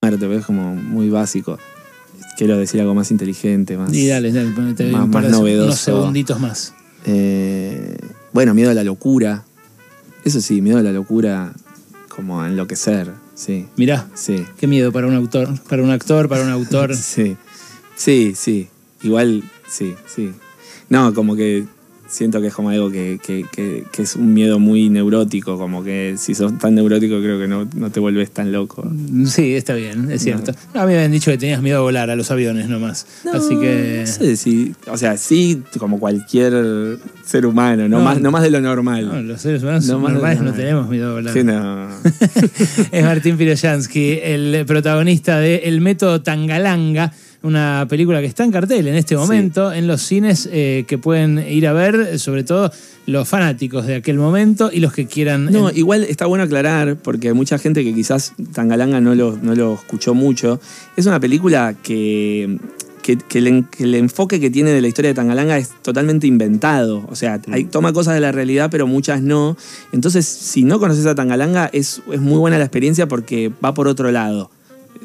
[0.00, 1.58] pero es como muy básico.
[2.36, 3.92] Quiero decir algo más inteligente, más.
[3.92, 5.64] Y dale, dale, ponete más- un par más de- novedoso.
[5.66, 6.74] unos segunditos más.
[7.04, 7.96] Eh,
[8.32, 9.44] bueno, miedo a la locura.
[10.24, 11.52] Eso sí, miedo a la locura,
[12.08, 13.10] como a enloquecer.
[13.34, 14.44] Sí, Mirá, sí.
[14.58, 16.94] qué miedo para un autor, para un actor, para un autor.
[16.96, 17.36] Sí,
[17.96, 18.68] sí, sí.
[19.02, 20.32] Igual, sí, sí.
[20.88, 21.64] No, como que
[22.12, 25.82] siento que es como algo que, que- que- que es un miedo muy neurótico, como
[25.82, 28.86] que si sos tan neurótico creo que no, no te vuelves tan loco.
[29.26, 30.52] Sí, está bien, es cierto.
[30.74, 33.06] No, a mí me habían dicho que tenías miedo a volar a los aviones nomás.
[33.32, 34.04] Así que.
[34.06, 38.04] No sé si, o sea, sí, como cualquier ser humano, no, No.
[38.04, 39.08] más, no más de lo normal.
[39.08, 41.32] No, los seres humanos No, normales no tenemos miedo a volar.
[41.32, 41.88] Sí, no.
[42.92, 48.86] es Martín Piroyansky, el protagonista de El Método Tangalanga, una película que está en cartel
[48.86, 52.70] en este momento en los cines eh, que pueden ir a ver, sobre todo
[53.06, 55.46] los fanáticos de aquel momento y los que quieran.
[55.46, 59.36] No, en- igual está bueno aclarar, porque hay mucha gente que quizás Tangalanga no lo,
[59.42, 60.60] no lo escuchó mucho.
[60.96, 62.58] Es una película que,
[63.02, 65.70] que, que el, en- que el enfoque que tiene de la historia de Tangalanga es
[65.82, 67.04] totalmente inventado.
[67.10, 69.56] O sea, hay- toma cosas de la realidad, pero muchas no.
[69.92, 73.88] Entonces, si no conoces a Tangalanga, es, es muy buena la experiencia porque va por
[73.88, 74.50] otro lado.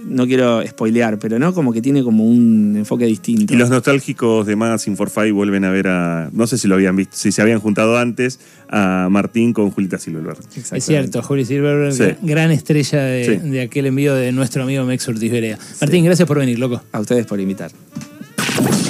[0.06, 3.54] No quiero spoilear, pero no, como que tiene como un enfoque distinto.
[3.54, 6.30] Y los nostálgicos de Magazine for Five vuelven a ver a.
[6.32, 9.98] No sé si lo habían visto, si se habían juntado antes, a Martín con Julita
[9.98, 10.38] Silverberg.
[10.72, 12.16] Es cierto, Juli Silverberg, Sí.
[12.22, 13.50] gran estrella de, Sí.
[13.50, 15.58] de aquel envío de nuestro amigo Mex Ortiz Berea.
[15.82, 16.82] Martín, gracias por venir, loco.
[16.92, 17.72] A ustedes por invitar.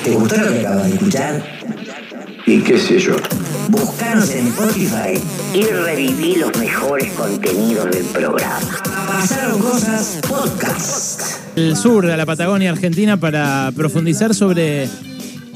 [0.04, 1.44] ¿Te gustó lo que acabas de escuchar?
[2.48, 3.14] Y qué sé yo.
[3.68, 5.22] Búscanos en Spotify
[5.54, 8.62] y reviví los mejores contenidos del programa.
[9.06, 11.42] Pasaron cosas podcast.
[11.58, 14.88] El sur de la Patagonia Argentina para profundizar sobre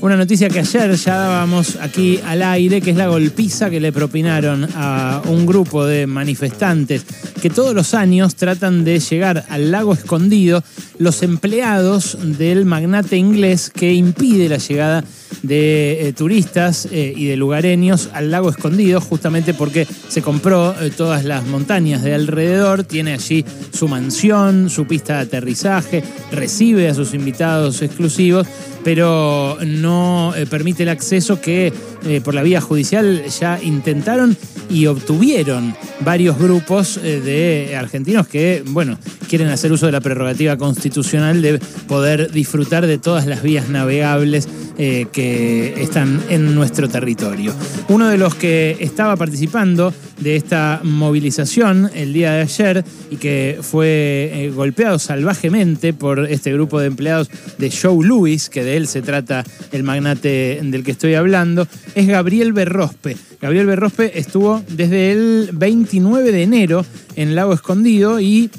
[0.02, 3.94] una noticia que ayer ya dábamos aquí al aire, que es la golpiza que le
[3.94, 7.06] propinaron a un grupo de manifestantes
[7.42, 10.62] que todos los años tratan de llegar al lago escondido
[10.98, 15.06] los empleados del magnate inglés que impide la llegada
[15.44, 20.92] de eh, turistas eh, y de lugareños al lago escondido, justamente porque se compró eh,
[20.96, 26.94] todas las montañas de alrededor, tiene allí su mansión, su pista de aterrizaje, recibe a
[26.94, 28.48] sus invitados exclusivos,
[28.84, 31.74] pero no eh, permite el acceso que
[32.06, 34.36] eh, por la vía judicial ya intentaron
[34.70, 40.58] y obtuvieron varios grupos eh, de argentinos que, bueno, quieren hacer uso de la prerrogativa
[40.58, 47.54] constitucional de poder disfrutar de todas las vías navegables que están en nuestro territorio.
[47.90, 53.60] Uno de los que estaba participando de esta movilización el día de ayer y que
[53.62, 59.02] fue golpeado salvajemente por este grupo de empleados de Joe Louis, que de él se
[59.02, 63.18] trata el magnate del que estoy hablando, es Gabriel Berrospe.
[63.42, 68.50] Gabriel Berrospe estuvo desde el 29 de enero en Lago Escondido y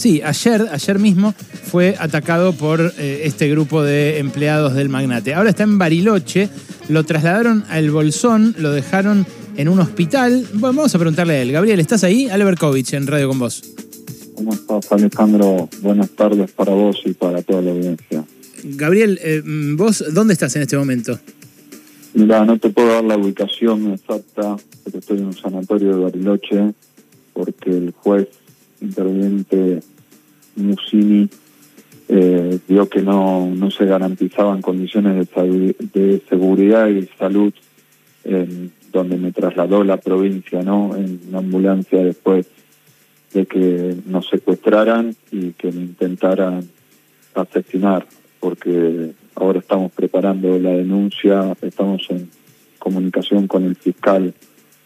[0.00, 5.34] Sí, ayer, ayer mismo fue atacado por eh, este grupo de empleados del magnate.
[5.34, 6.48] Ahora está en Bariloche,
[6.88, 9.26] lo trasladaron al Bolsón, lo dejaron
[9.58, 10.46] en un hospital.
[10.54, 11.52] Bueno, vamos a preguntarle a él.
[11.52, 12.30] Gabriel, ¿estás ahí?
[12.30, 13.62] Ale Berkovich en Radio con vos.
[14.36, 15.68] ¿Cómo estás, Alejandro?
[15.82, 18.24] Buenas tardes para vos y para toda la audiencia.
[18.64, 19.42] Gabriel, eh,
[19.76, 21.18] ¿vos dónde estás en este momento?
[22.14, 26.72] Mira, no te puedo dar la ubicación exacta, pero estoy en un sanatorio de Bariloche,
[27.32, 28.28] porque el juez
[28.80, 29.80] interviniente
[30.56, 31.28] Musini
[32.08, 35.28] eh, vio que no, no se garantizaban condiciones
[35.92, 37.52] de seguridad y salud
[38.24, 40.96] en donde me trasladó la provincia, ¿no?
[40.96, 42.46] En una ambulancia después
[43.32, 46.68] de que nos secuestraran y que me intentaran
[47.34, 48.06] asesinar,
[48.40, 52.30] porque ahora estamos preparando la denuncia, estamos en
[52.78, 54.34] comunicación con el fiscal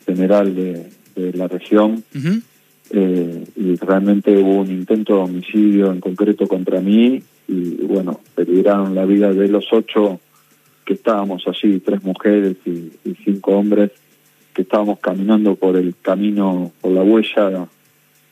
[0.04, 2.04] general de, de la región
[2.90, 8.94] eh, y realmente hubo un intento de homicidio en concreto contra mí y bueno, peligraron
[8.94, 10.20] la vida de los ocho
[10.84, 13.90] que estábamos allí, tres mujeres y, y cinco hombres,
[14.52, 17.66] que estábamos caminando por el camino, por la huella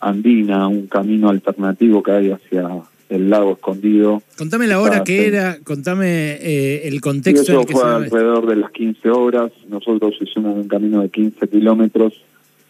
[0.01, 2.69] andina, un camino alternativo que hay hacia
[3.13, 4.23] el lago escondido.
[4.39, 7.83] Contame la hora que era, contame eh, el Y contexto en eso el que fue
[7.83, 9.53] se alrededor de las 15 horas.
[9.69, 12.15] Nosotros hicimos un camino de 15 kilómetros,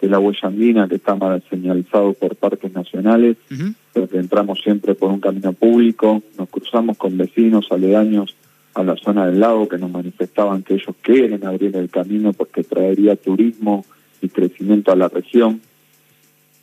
[0.00, 3.72] que es la huella andina, que está mal señalizado por parques nacionales, Ujú.
[3.92, 6.22] pero que entramos siempre por un camino público.
[6.36, 8.34] Nos cruzamos con vecinos aledaños
[8.74, 12.64] a la zona del lago que nos manifestaban que ellos quieren abrir el camino porque
[12.64, 13.84] traería turismo
[14.20, 15.60] y crecimiento a la región.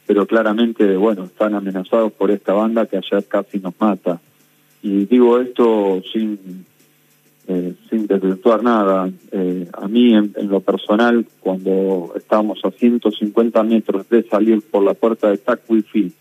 [0.10, 4.20] Pero claramente, bueno, están amenazados por esta banda que ayer casi nos mata.
[4.82, 6.66] Y digo esto sin
[7.48, 9.08] eh, sin desvirtuar nada.
[9.32, 14.82] Eh, a mí, en, en lo personal, cuando estábamos a 150 metros de salir por
[14.82, 16.12] la puerta de Tacuifi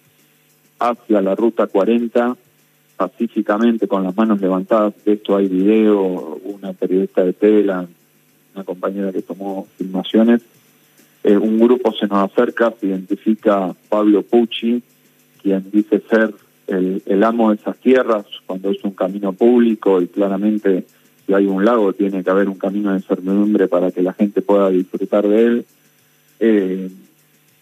[0.79, 2.37] hacia la ruta 40,
[2.95, 7.87] pacíficamente, con las manos levantadas, de esto hay video, una periodista de tela,
[8.55, 10.43] una compañera que tomó filmaciones,
[11.25, 14.83] eh, un grupo se nos acerca, se identifica Pablo Pucci,
[15.43, 16.35] quien dice ser
[16.67, 20.85] el, el amo de esas tierras, cuando es un camino público y claramente
[21.27, 24.43] si hay un lago tiene que haber un camino de servidumbre para que la gente
[24.43, 25.67] pueda disfrutar de él.
[26.41, 26.89] Eh,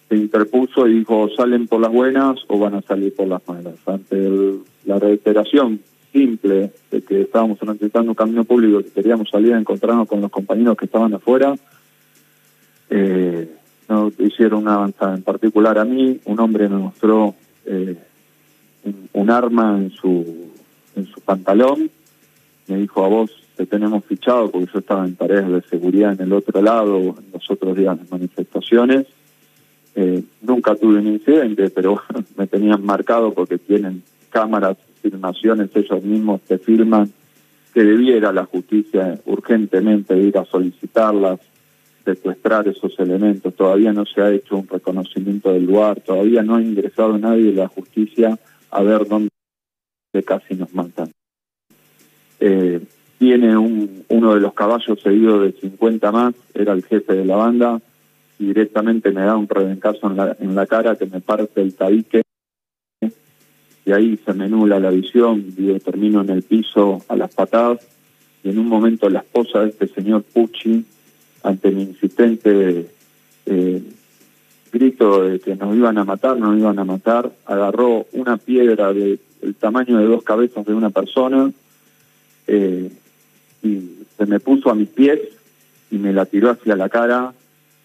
[0.09, 3.75] se interpuso y dijo, ¿salen por las buenas o van a salir por las malas?
[3.87, 5.81] Ante el- la reiteración
[6.13, 10.31] simple de que estábamos transitando un camino público, que queríamos salir a encontrarnos con los
[10.31, 11.55] compañeros que estaban afuera,
[12.91, 13.51] eh,
[13.89, 15.15] no hicieron una avanzada.
[15.15, 17.97] En particular a mí, un hombre me mostró eh,
[19.13, 20.51] un, arma en su,
[20.95, 21.91] en su pantalón,
[22.69, 26.27] me dijo a vos te tenemos fichado porque yo estaba en tareas de seguridad en
[26.27, 29.07] el otro lado, en los otros días de manifestaciones.
[29.95, 32.03] Eh, nunca tuve un incidente, pero
[32.37, 37.11] me tenían marcado porque tienen cámaras, filmaciones, ellos mismos te filman,
[37.73, 41.41] que debiera la justicia urgentemente ir a solicitarlas,
[42.07, 43.55] secuestrar esos elementos.
[43.55, 47.53] Todavía no se ha hecho un reconocimiento del lugar, todavía no ha ingresado nadie de
[47.53, 48.39] la justicia
[48.71, 49.29] a ver dónde
[50.25, 51.11] casi nos matan.
[52.41, 52.81] Eh,
[53.19, 57.37] tiene un, uno de los caballos seguido de 50 más, era el jefe de la
[57.37, 57.81] banda,
[58.39, 61.75] y directamente me da un rebencazo en la, en la cara que me parte el
[61.75, 62.23] tabique,
[63.85, 67.87] y ahí se me nula la visión, y termino en el piso a las patadas,
[68.45, 70.85] y en un momento la esposa de este señor Pucci,
[71.47, 72.87] ante mi insistente
[73.47, 73.83] eh,
[74.73, 79.21] grito de que nos iban a matar, nos iban a matar, agarró una piedra del
[79.61, 81.53] tamaño de dos cabezas de una persona
[82.49, 82.91] eh,
[83.63, 85.21] y se me puso a mis pies
[85.91, 87.33] y me la tiró hacia la cara,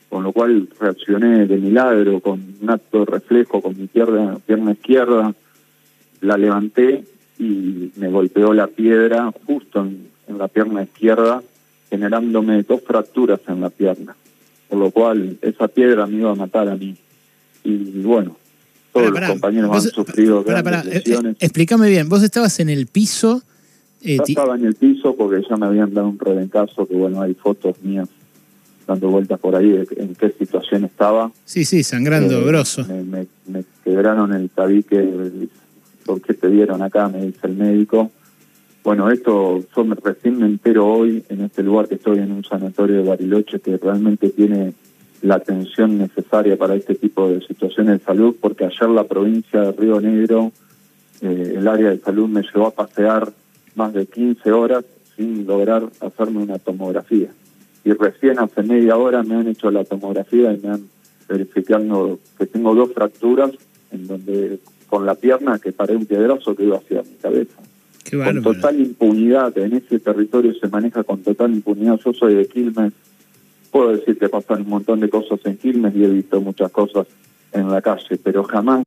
[0.09, 4.71] con lo cual reaccioné de milagro, con un acto de reflejo con mi pierna, pierna
[4.71, 5.35] izquierda,
[6.21, 7.03] la levanté
[7.37, 11.43] y me golpeó la piedra justo en, en la pierna izquierda,
[11.91, 14.15] generándome dos fracturas en la pierna
[14.69, 16.95] por lo cual esa piedra me iba a matar a mí.
[17.65, 18.37] Y bueno,
[18.93, 19.27] todos Pará, pará.
[19.27, 20.93] los compañeros Vos- han sufrido pará, grandes.
[20.93, 21.35] Eh, eh, lesiones.
[21.41, 23.41] explícame bien, vos estabas en el piso.
[24.01, 27.21] eh, Yo estaba en el piso porque ya me habían dado un rebencazo, que bueno,
[27.21, 28.07] hay fotos mías
[28.87, 31.29] dando vueltas por ahí de en qué situación estaba.
[31.43, 32.85] sí, sí, sangrando, Eh, grosso.
[32.87, 35.05] Me, me- me quebraron el tabique,
[36.05, 37.09] ¿por qué te dieron acá?
[37.09, 38.09] Me dice el médico.
[38.83, 42.43] Bueno, esto yo me- recién me entero hoy en este lugar que estoy en un
[42.43, 44.73] sanatorio de Bariloche que realmente tiene
[45.21, 49.71] la atención necesaria para este tipo de situaciones de salud, porque ayer la provincia de
[49.73, 50.51] Río Negro,
[51.21, 53.31] eh, el área de salud me llevó a pasear
[53.75, 54.83] más de 15 horas
[55.15, 57.29] sin lograr hacerme una tomografía.
[57.85, 60.81] Y recién hace media hora me han hecho la tomografía y me han
[61.29, 63.51] verificado que tengo dos fracturas
[63.91, 67.55] en donde con la pierna que paré un piedrazo que iba hacia mi cabeza
[68.03, 71.99] Qué con total impunidad, en ese territorio se maneja con total impunidad.
[72.03, 72.93] Yo soy de Quilmes,
[73.71, 77.07] puedo decir que pasan un montón de cosas en Quilmes y he visto muchas cosas
[77.51, 78.83] en la calle, pero jamás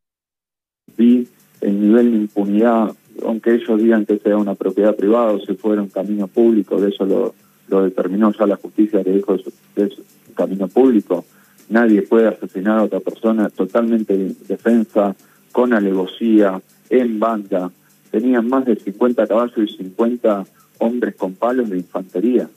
[0.96, 1.27] vi
[1.61, 2.92] el nivel de impunidad,
[3.24, 6.90] aunque ellos digan que sea una propiedad privada o si fuera un camino público, de
[6.90, 7.35] eso lo,
[7.68, 9.37] lo determinó ya la justicia que dijo
[9.74, 11.24] que es un camino público.
[11.68, 15.16] Nadie puede asesinar a otra persona totalmente en defensa,
[15.50, 17.70] con alevosía, en banda.
[18.14, 20.44] Tenían más de 50 caballos y 50
[20.79, 22.48] hombres con palos de infantería.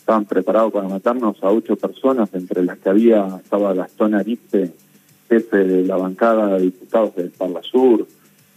[0.00, 4.72] Estaban preparados para matarnos a ocho personas, entre las que había estaba Gastón Ariste,
[5.28, 8.08] jefe de la bancada de diputados del Parla Sur,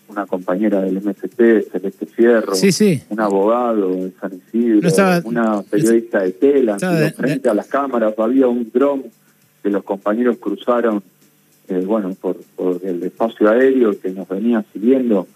[0.10, 3.04] una compañera del MST, Celeste Fierro, Sí, sí.
[3.10, 7.68] un abogado de San Isidro, No estaba- una periodista de tela, de- frente a las
[7.68, 9.04] cámaras había un dron
[9.62, 11.04] que los compañeros cruzaron
[11.70, 15.28] eh, bueno por, por el espacio aéreo que nos venía siguiendo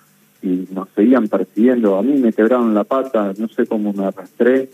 [0.42, 1.98] y nos seguían persiguiendo.
[1.98, 4.70] A mí me quebraron la pata, no sé cómo me arrastré,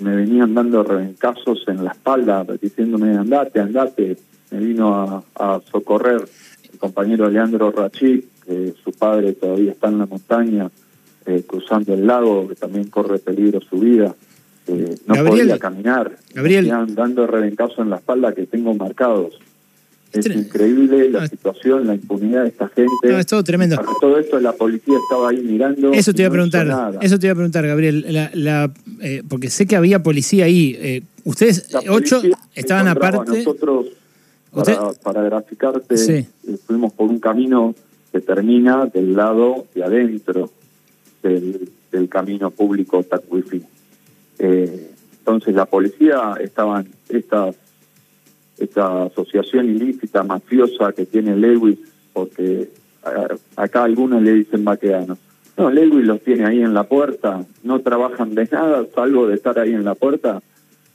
[0.00, 4.16] me venían dando rebencazos en la espalda, diciéndome andate, andate.
[4.50, 6.22] Me vino a, a socorrer
[6.72, 10.70] el compañero Leandro Rachí, que su padre todavía está en la montaña,
[11.26, 14.14] eh, cruzando el lago, que también corre peligro su vida.
[14.66, 16.66] Eh, no Gabriel, podía caminar, Gabriel.
[16.66, 19.38] me venían dando rebencazos en la espalda que tengo marcados.
[20.12, 22.90] Es Tre- increíble la No, situación, la impunidad de esta gente.
[23.04, 23.76] No, es todo tremendo.
[23.76, 25.92] Para todo esto la policía estaba ahí mirando.
[25.92, 28.04] Eso te iba a preguntar, eso te iba a preguntar, Gabriel.
[28.10, 30.76] La, la, eh, porque sé que había policía ahí.
[30.78, 32.20] eh, ustedes, ocho,
[32.54, 33.38] estaban aparte.
[33.38, 33.86] Nosotros,
[34.52, 36.12] para, para graficarte, Sí.
[36.12, 36.26] eh,
[36.66, 37.74] fuimos por un camino
[38.12, 40.50] que termina del lado de adentro
[41.22, 43.62] del, del camino público Tacuifi.
[44.38, 47.54] Eh, entonces la policía estaban estas
[48.58, 51.78] esta asociación ilícita mafiosa que tiene Lewis,
[52.12, 52.68] porque
[53.04, 55.18] a- acá algunos le dicen vaqueanos.
[55.56, 59.58] No, Lewis los tiene ahí en la puerta, no trabajan de nada, salvo de estar
[59.58, 60.40] ahí en la puerta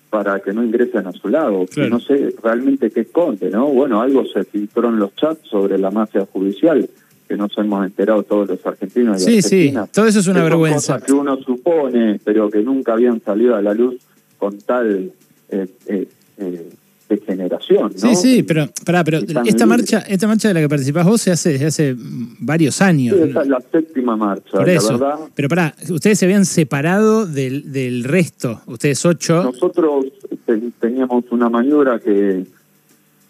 [0.10, 1.65] para que no ingresen a su lado.
[1.65, 1.89] Claro.
[1.89, 3.67] No sé realmente qué esconde, ¿no?
[3.67, 6.89] Bueno, algo se filtró en los chats sobre la mafia judicial,
[7.28, 9.91] que nos hemos enterado todos los argentinos y Sí, sí, argentinas.
[9.91, 10.93] todo eso es una vergüenza.
[10.93, 13.96] cosas que uno supone, pero que nunca habían salido a la luz
[14.38, 15.12] con tal
[15.50, 16.70] eh, eh, eh,
[17.10, 18.10] degeneración, ¿no?
[18.10, 21.32] Sí, sí, pero, pará, pero esta marcha, esta marcha de la que participás vos se
[21.32, 21.96] hace desde hace
[22.39, 23.15] varios años.
[23.15, 24.98] Sí, esa es la séptima marcha, Por la eso.
[25.00, 25.15] verdad.
[25.36, 28.62] Pero pará, ustedes se habían separado del, del resto.
[28.67, 29.43] Ustedes ocho.
[29.43, 30.06] Nosotros
[30.46, 32.46] te- teníamos una maniobra que,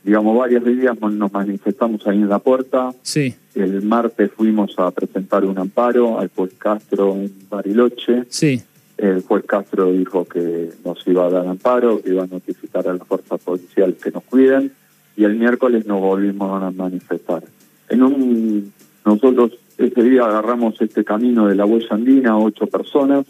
[0.03, 2.91] digamos, varios días nos manifestamos ahí en la puerta.
[3.03, 8.23] Sí, El martes fuimos a presentar un amparo al juez Castro en Bariloche.
[8.29, 8.61] sí.
[8.97, 12.93] El juez Castro dijo que nos iba a dar amparo, que iba a notificar a
[12.93, 14.71] la fuerza policial que nos cuiden.
[15.15, 17.43] Y el miércoles nos volvimos a manifestar.
[17.89, 18.73] En un
[19.05, 23.25] nosotros ese día agarramos este camino de la huella andina, ocho personas,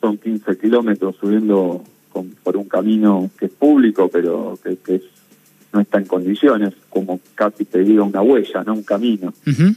[0.00, 5.02] son 15 kilómetros subiendo con- por un camino que es público, pero que, es-
[5.72, 9.32] no está en condiciones, como casi te diga una huella, no un camino.
[9.46, 9.74] Ujú.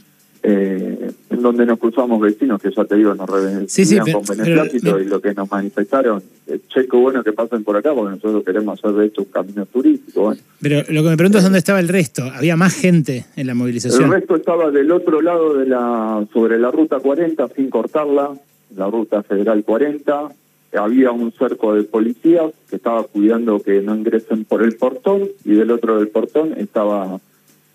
[0.48, 4.22] Eh, en donde nos cruzamos vecinos, que ya te digo, nos revenían Sí, sí, con
[4.22, 8.14] beneplácito y lo que nos manifestaron, eh, che, qué bueno que pasen por acá, porque
[8.14, 10.22] nosotros queremos hacer de esto un camino turístico.
[10.22, 10.40] Bueno.
[10.60, 12.22] Pero lo que me pregunto es dónde estaba el resto.
[12.32, 14.08] ¿Había más gente en la El movilización?
[14.08, 18.30] resto estaba del otro lado de la, sobre la ruta 40, sin cortarla,
[18.76, 20.28] la ruta federal 40.
[20.74, 25.54] Había un cerco de policías que estaba cuidando que no ingresen por el portón y
[25.54, 27.18] del otro del portón estaba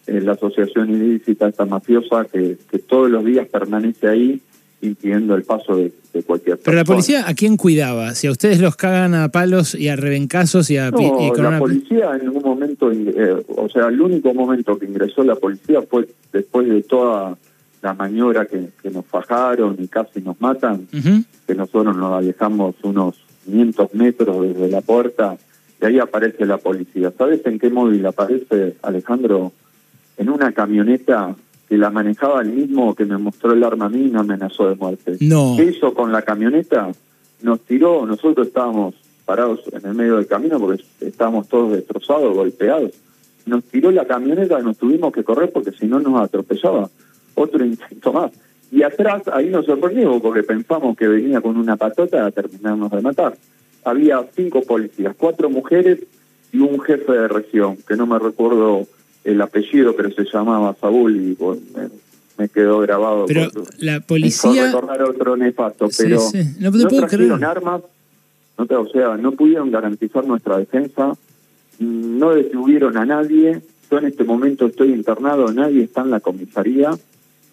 [0.08, 4.42] eh, la asociación ilícita, esta mafiosa, que, que todos los días permanece ahí
[4.84, 6.64] impidiendo el paso de, de cualquier persona.
[6.66, 8.16] Pero la policía, ¿a quién cuidaba?
[8.16, 10.90] Si a ustedes los cagan a palos y a rebencazos y a...
[10.90, 14.80] No, y con la una- policía en ningún momento, eh, o sea, el único momento
[14.80, 17.38] que ingresó la policía fue después de toda
[17.84, 20.88] la maniobra que, que nos fajaron y casi nos matan,
[21.48, 25.38] que nosotros nos alejamos unos 500 metros desde la puerta
[25.82, 27.12] y ahí aparece la policía.
[27.16, 29.52] ¿Sabes en qué móvil aparece, Alejandro?
[30.22, 31.36] En una camioneta
[31.68, 34.70] que la manejaba el mismo que me mostró el arma a mí y me amenazó
[34.70, 35.18] de muerte.
[35.20, 35.56] No.
[35.58, 36.92] ¿Qué hizo con la camioneta?
[37.42, 38.94] Nos tiró, nosotros estábamos
[39.26, 42.92] parados en el medio del camino porque estábamos todos destrozados, golpeados.
[43.48, 46.88] Nos tiró la camioneta y nos tuvimos que correr porque si no nos atropellaba.
[47.34, 48.32] Otro intento más.
[48.72, 53.02] Y atrás, ahí nos sorprendimos porque pensamos que venía con una patota a terminarnos de
[53.02, 53.36] matar.
[53.84, 55.98] Había cinco policías, cuatro mujeres
[56.52, 58.86] y un jefe de región, que no me recuerdo
[59.24, 61.62] el apellido, pero se llamaba Saúl y bueno,
[62.38, 63.26] me, quedó grabado.
[63.28, 64.66] Pero por- la policía...
[64.68, 66.44] recordar otro nefasto, Sí, pero sí.
[66.60, 67.46] No te puedo trajeron creer.
[67.46, 67.82] armas,
[68.58, 71.16] no o sea, no pudieron garantizar nuestra defensa,
[71.80, 73.62] no detuvieron a nadie.
[73.90, 76.92] Yo en este momento estoy internado, nadie está en la comisaría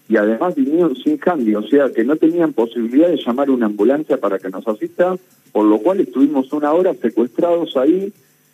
[0.08, 4.16] y además vinieron sin cambio, o sea que no tenían posibilidad de llamar una ambulancia
[4.18, 5.16] para que nos asista,
[5.52, 8.10] por lo cual estuvimos una hora secuestrados ahí,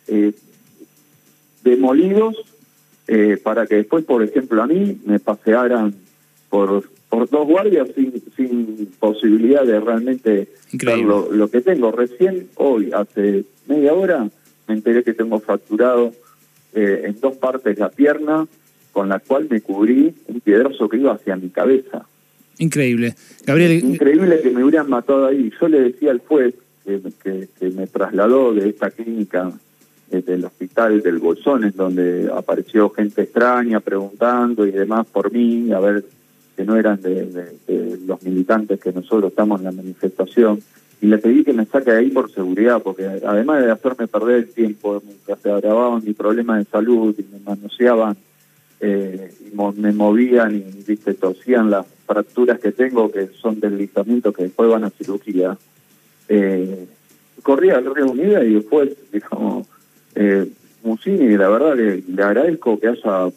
[0.07, 0.33] eh,
[1.63, 2.35] demolidos,
[3.07, 5.93] eh, para que después, por ejemplo, a mí me pasearan
[6.49, 11.05] por, por dos guardias sin, sin posibilidad de realmente Increíble.
[11.05, 11.91] lo, lo que tengo.
[11.91, 14.27] Recién hoy, hace media hora,
[14.67, 16.13] me enteré que tengo fracturado
[16.73, 18.47] eh, en dos partes la pierna,
[18.91, 22.05] con la cual me cubrí un piedrazo que iba hacia mi cabeza.
[22.57, 23.15] Increíble.
[23.45, 25.51] Gabriel, Increíble que me hubieran matado ahí.
[25.59, 26.53] Yo le decía al juez
[26.85, 29.51] que, que- que me trasladó de esta clínica
[30.11, 35.71] eh, del hospital del Bolsón, en donde apareció gente extraña preguntando y demás por mí,
[35.71, 36.05] a ver
[36.55, 37.57] que no eran de,
[38.05, 40.61] los militantes que nosotros estamos en la manifestación.
[41.01, 44.35] Y le pedí que me saque de ahí por seguridad, porque además de hacerme perder
[44.35, 48.15] el tiempo, mientras se agravaban mi problema de salud y me manoseaban
[48.79, 54.43] eh, y me movían y viste torcían las fracturas que tengo que son deslizamientos que
[54.43, 55.57] después van a cirugía
[56.27, 56.85] eh,
[57.41, 59.67] corría el río Unida y después digamos
[60.15, 60.47] eh,
[60.83, 63.29] Musini la verdad le, le agradezco que haya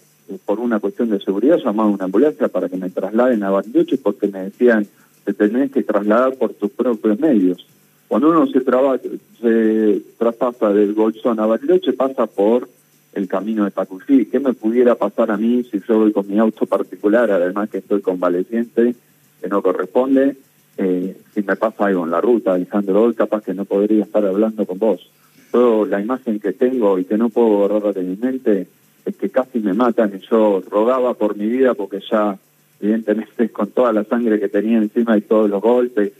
[0.45, 3.99] por una cuestión de seguridad llamado a una ambulancia para que me trasladen a Bariloche
[3.99, 4.87] porque me decían
[5.25, 7.67] te tenés que trasladar por tus propios medios
[8.09, 8.99] cuando uno se, traba,
[9.41, 12.69] se traspasa del Bolsón a Bariloche pasa por
[13.13, 14.27] el camino de Tacuyí.
[14.27, 17.79] ¿Qué me pudiera pasar a mí si yo voy con mi auto particular, además que
[17.79, 18.95] estoy convaleciente,
[19.41, 20.37] que no corresponde?
[20.79, 24.25] Eh, si me pasa algo en la ruta, Alejandro, hoy capaz que no podría estar
[24.25, 25.11] hablando con vos.
[25.53, 28.67] Yo la imagen que tengo y que no puedo borrar de mi mente
[29.05, 32.39] es que casi me matan y yo rogaba por mi vida porque ya,
[32.81, 36.13] evidentemente, con toda la sangre que tenía encima y todos los golpes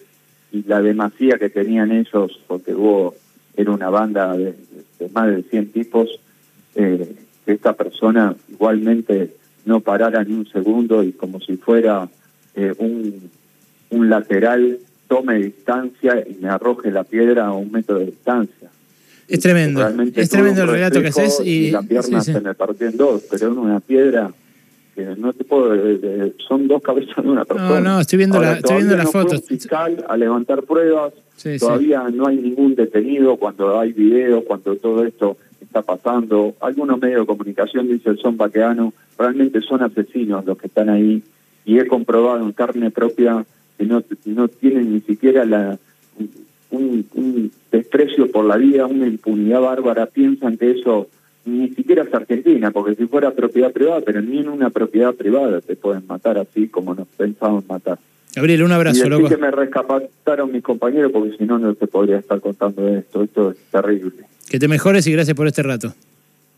[0.53, 3.15] y la demasía que tenían ellos, porque hubo,
[3.57, 4.55] era una banda de,
[5.13, 6.21] más de 100 tipos,
[6.75, 9.35] eh, que esta persona igualmente
[9.67, 12.09] no parara ni un segundo y como si fuera
[12.55, 13.31] eh, un,
[13.91, 18.71] un lateral tome distancia y me arroje la piedra a un metro de distancia.
[19.29, 19.81] Es tremendo.
[19.81, 21.71] Realmente Es tremendo el relato que haces y...
[21.71, 22.33] la pierna sí, sí.
[22.33, 24.33] se me partió en dos, pero era una piedra
[24.95, 25.75] que no te puedo...
[25.75, 27.81] eh, eh, son dos cabezas de una persona.
[27.81, 29.43] no, estoy viendo Ahora, la- estoy viendo las no fotos.
[29.45, 31.57] fiscal a levantar pruebas, sí.
[31.59, 36.55] todavía no hay ningún detenido cuando hay videos, cuando todo esto está pasando.
[36.61, 41.23] Algunos medios de comunicación dicen son vaqueanos, realmente son asesinos los que están ahí
[41.65, 43.45] y he comprobado en carne propia
[43.77, 45.79] que no, no tienen ni siquiera la
[46.71, 51.09] un, un desprecio por la vida, una impunidad bárbara, piensan que eso
[51.45, 55.61] ni siquiera es Argentina, porque si fuera propiedad privada, pero ni en una propiedad privada
[55.63, 57.99] te pueden matar así como nos pensaban matar.
[58.35, 59.29] Gabriel, un Y abrazo, decir loco.
[59.29, 63.23] que me rescataron mis compañeros, porque si no, no te podría estar contando esto.
[63.23, 64.25] Esto es terrible.
[64.51, 65.95] Que te mejores y gracias por este rato.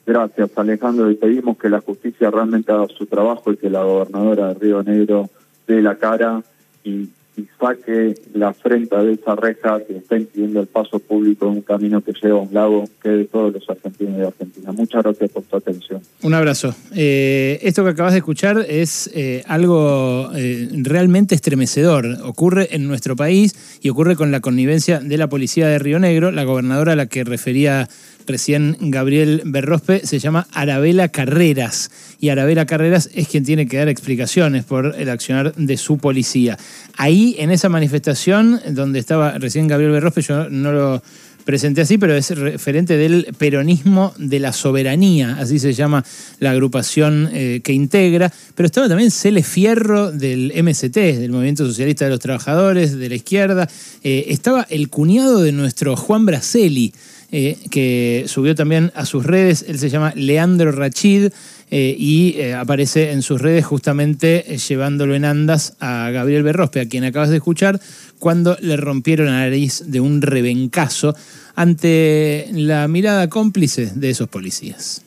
[0.07, 4.49] Gracias, Alejandro, y pedimos que la justicia realmente haga su trabajo y que la gobernadora
[4.49, 5.31] de Río Negro
[5.69, 6.43] dé la cara
[6.83, 11.53] y y saque la afrenta de esa reja que está impidiendo el paso público en
[11.53, 14.73] un camino que lleva a un lago que de todos los argentinos y de Argentina.
[14.73, 16.03] Muchas gracias por tu atención.
[16.23, 16.75] Un abrazo.
[16.95, 22.19] Eh, esto que acabas de escuchar es eh, algo eh, realmente estremecedor.
[22.25, 26.31] Ocurre en nuestro país y ocurre con la connivencia de la policía de Río Negro.
[26.31, 27.89] La gobernadora a la que refería
[28.31, 31.91] recién Gabriel Berrospe se llama Arabela Carreras.
[32.21, 36.59] Y Arabela Carreras es quien tiene que dar explicaciones por el accionar de su policía.
[36.97, 41.03] Ahí, en esa manifestación donde estaba recién Gabriel Berrospe, yo no lo
[41.45, 46.05] presenté así, pero es referente del peronismo de la soberanía, así se llama
[46.39, 52.05] la agrupación eh, que integra, pero estaba también Cele Fierro del MST, del Movimiento Socialista
[52.05, 53.69] de los Trabajadores, de la izquierda,
[54.03, 56.95] Eh, estaba el cuñado de nuestro Juan Braceli,
[57.33, 61.31] eh, que subió también a sus redes, él se llama Leandro Rachid,
[61.71, 66.89] eh, y eh, aparece en sus redes justamente llevándolo en andas a Gabriel Berrospe, a
[66.89, 67.81] quien acabas de escuchar,
[68.19, 71.15] cuando le rompieron la nariz de un rebencazo
[71.55, 75.05] ante la mirada cómplice de esos policías.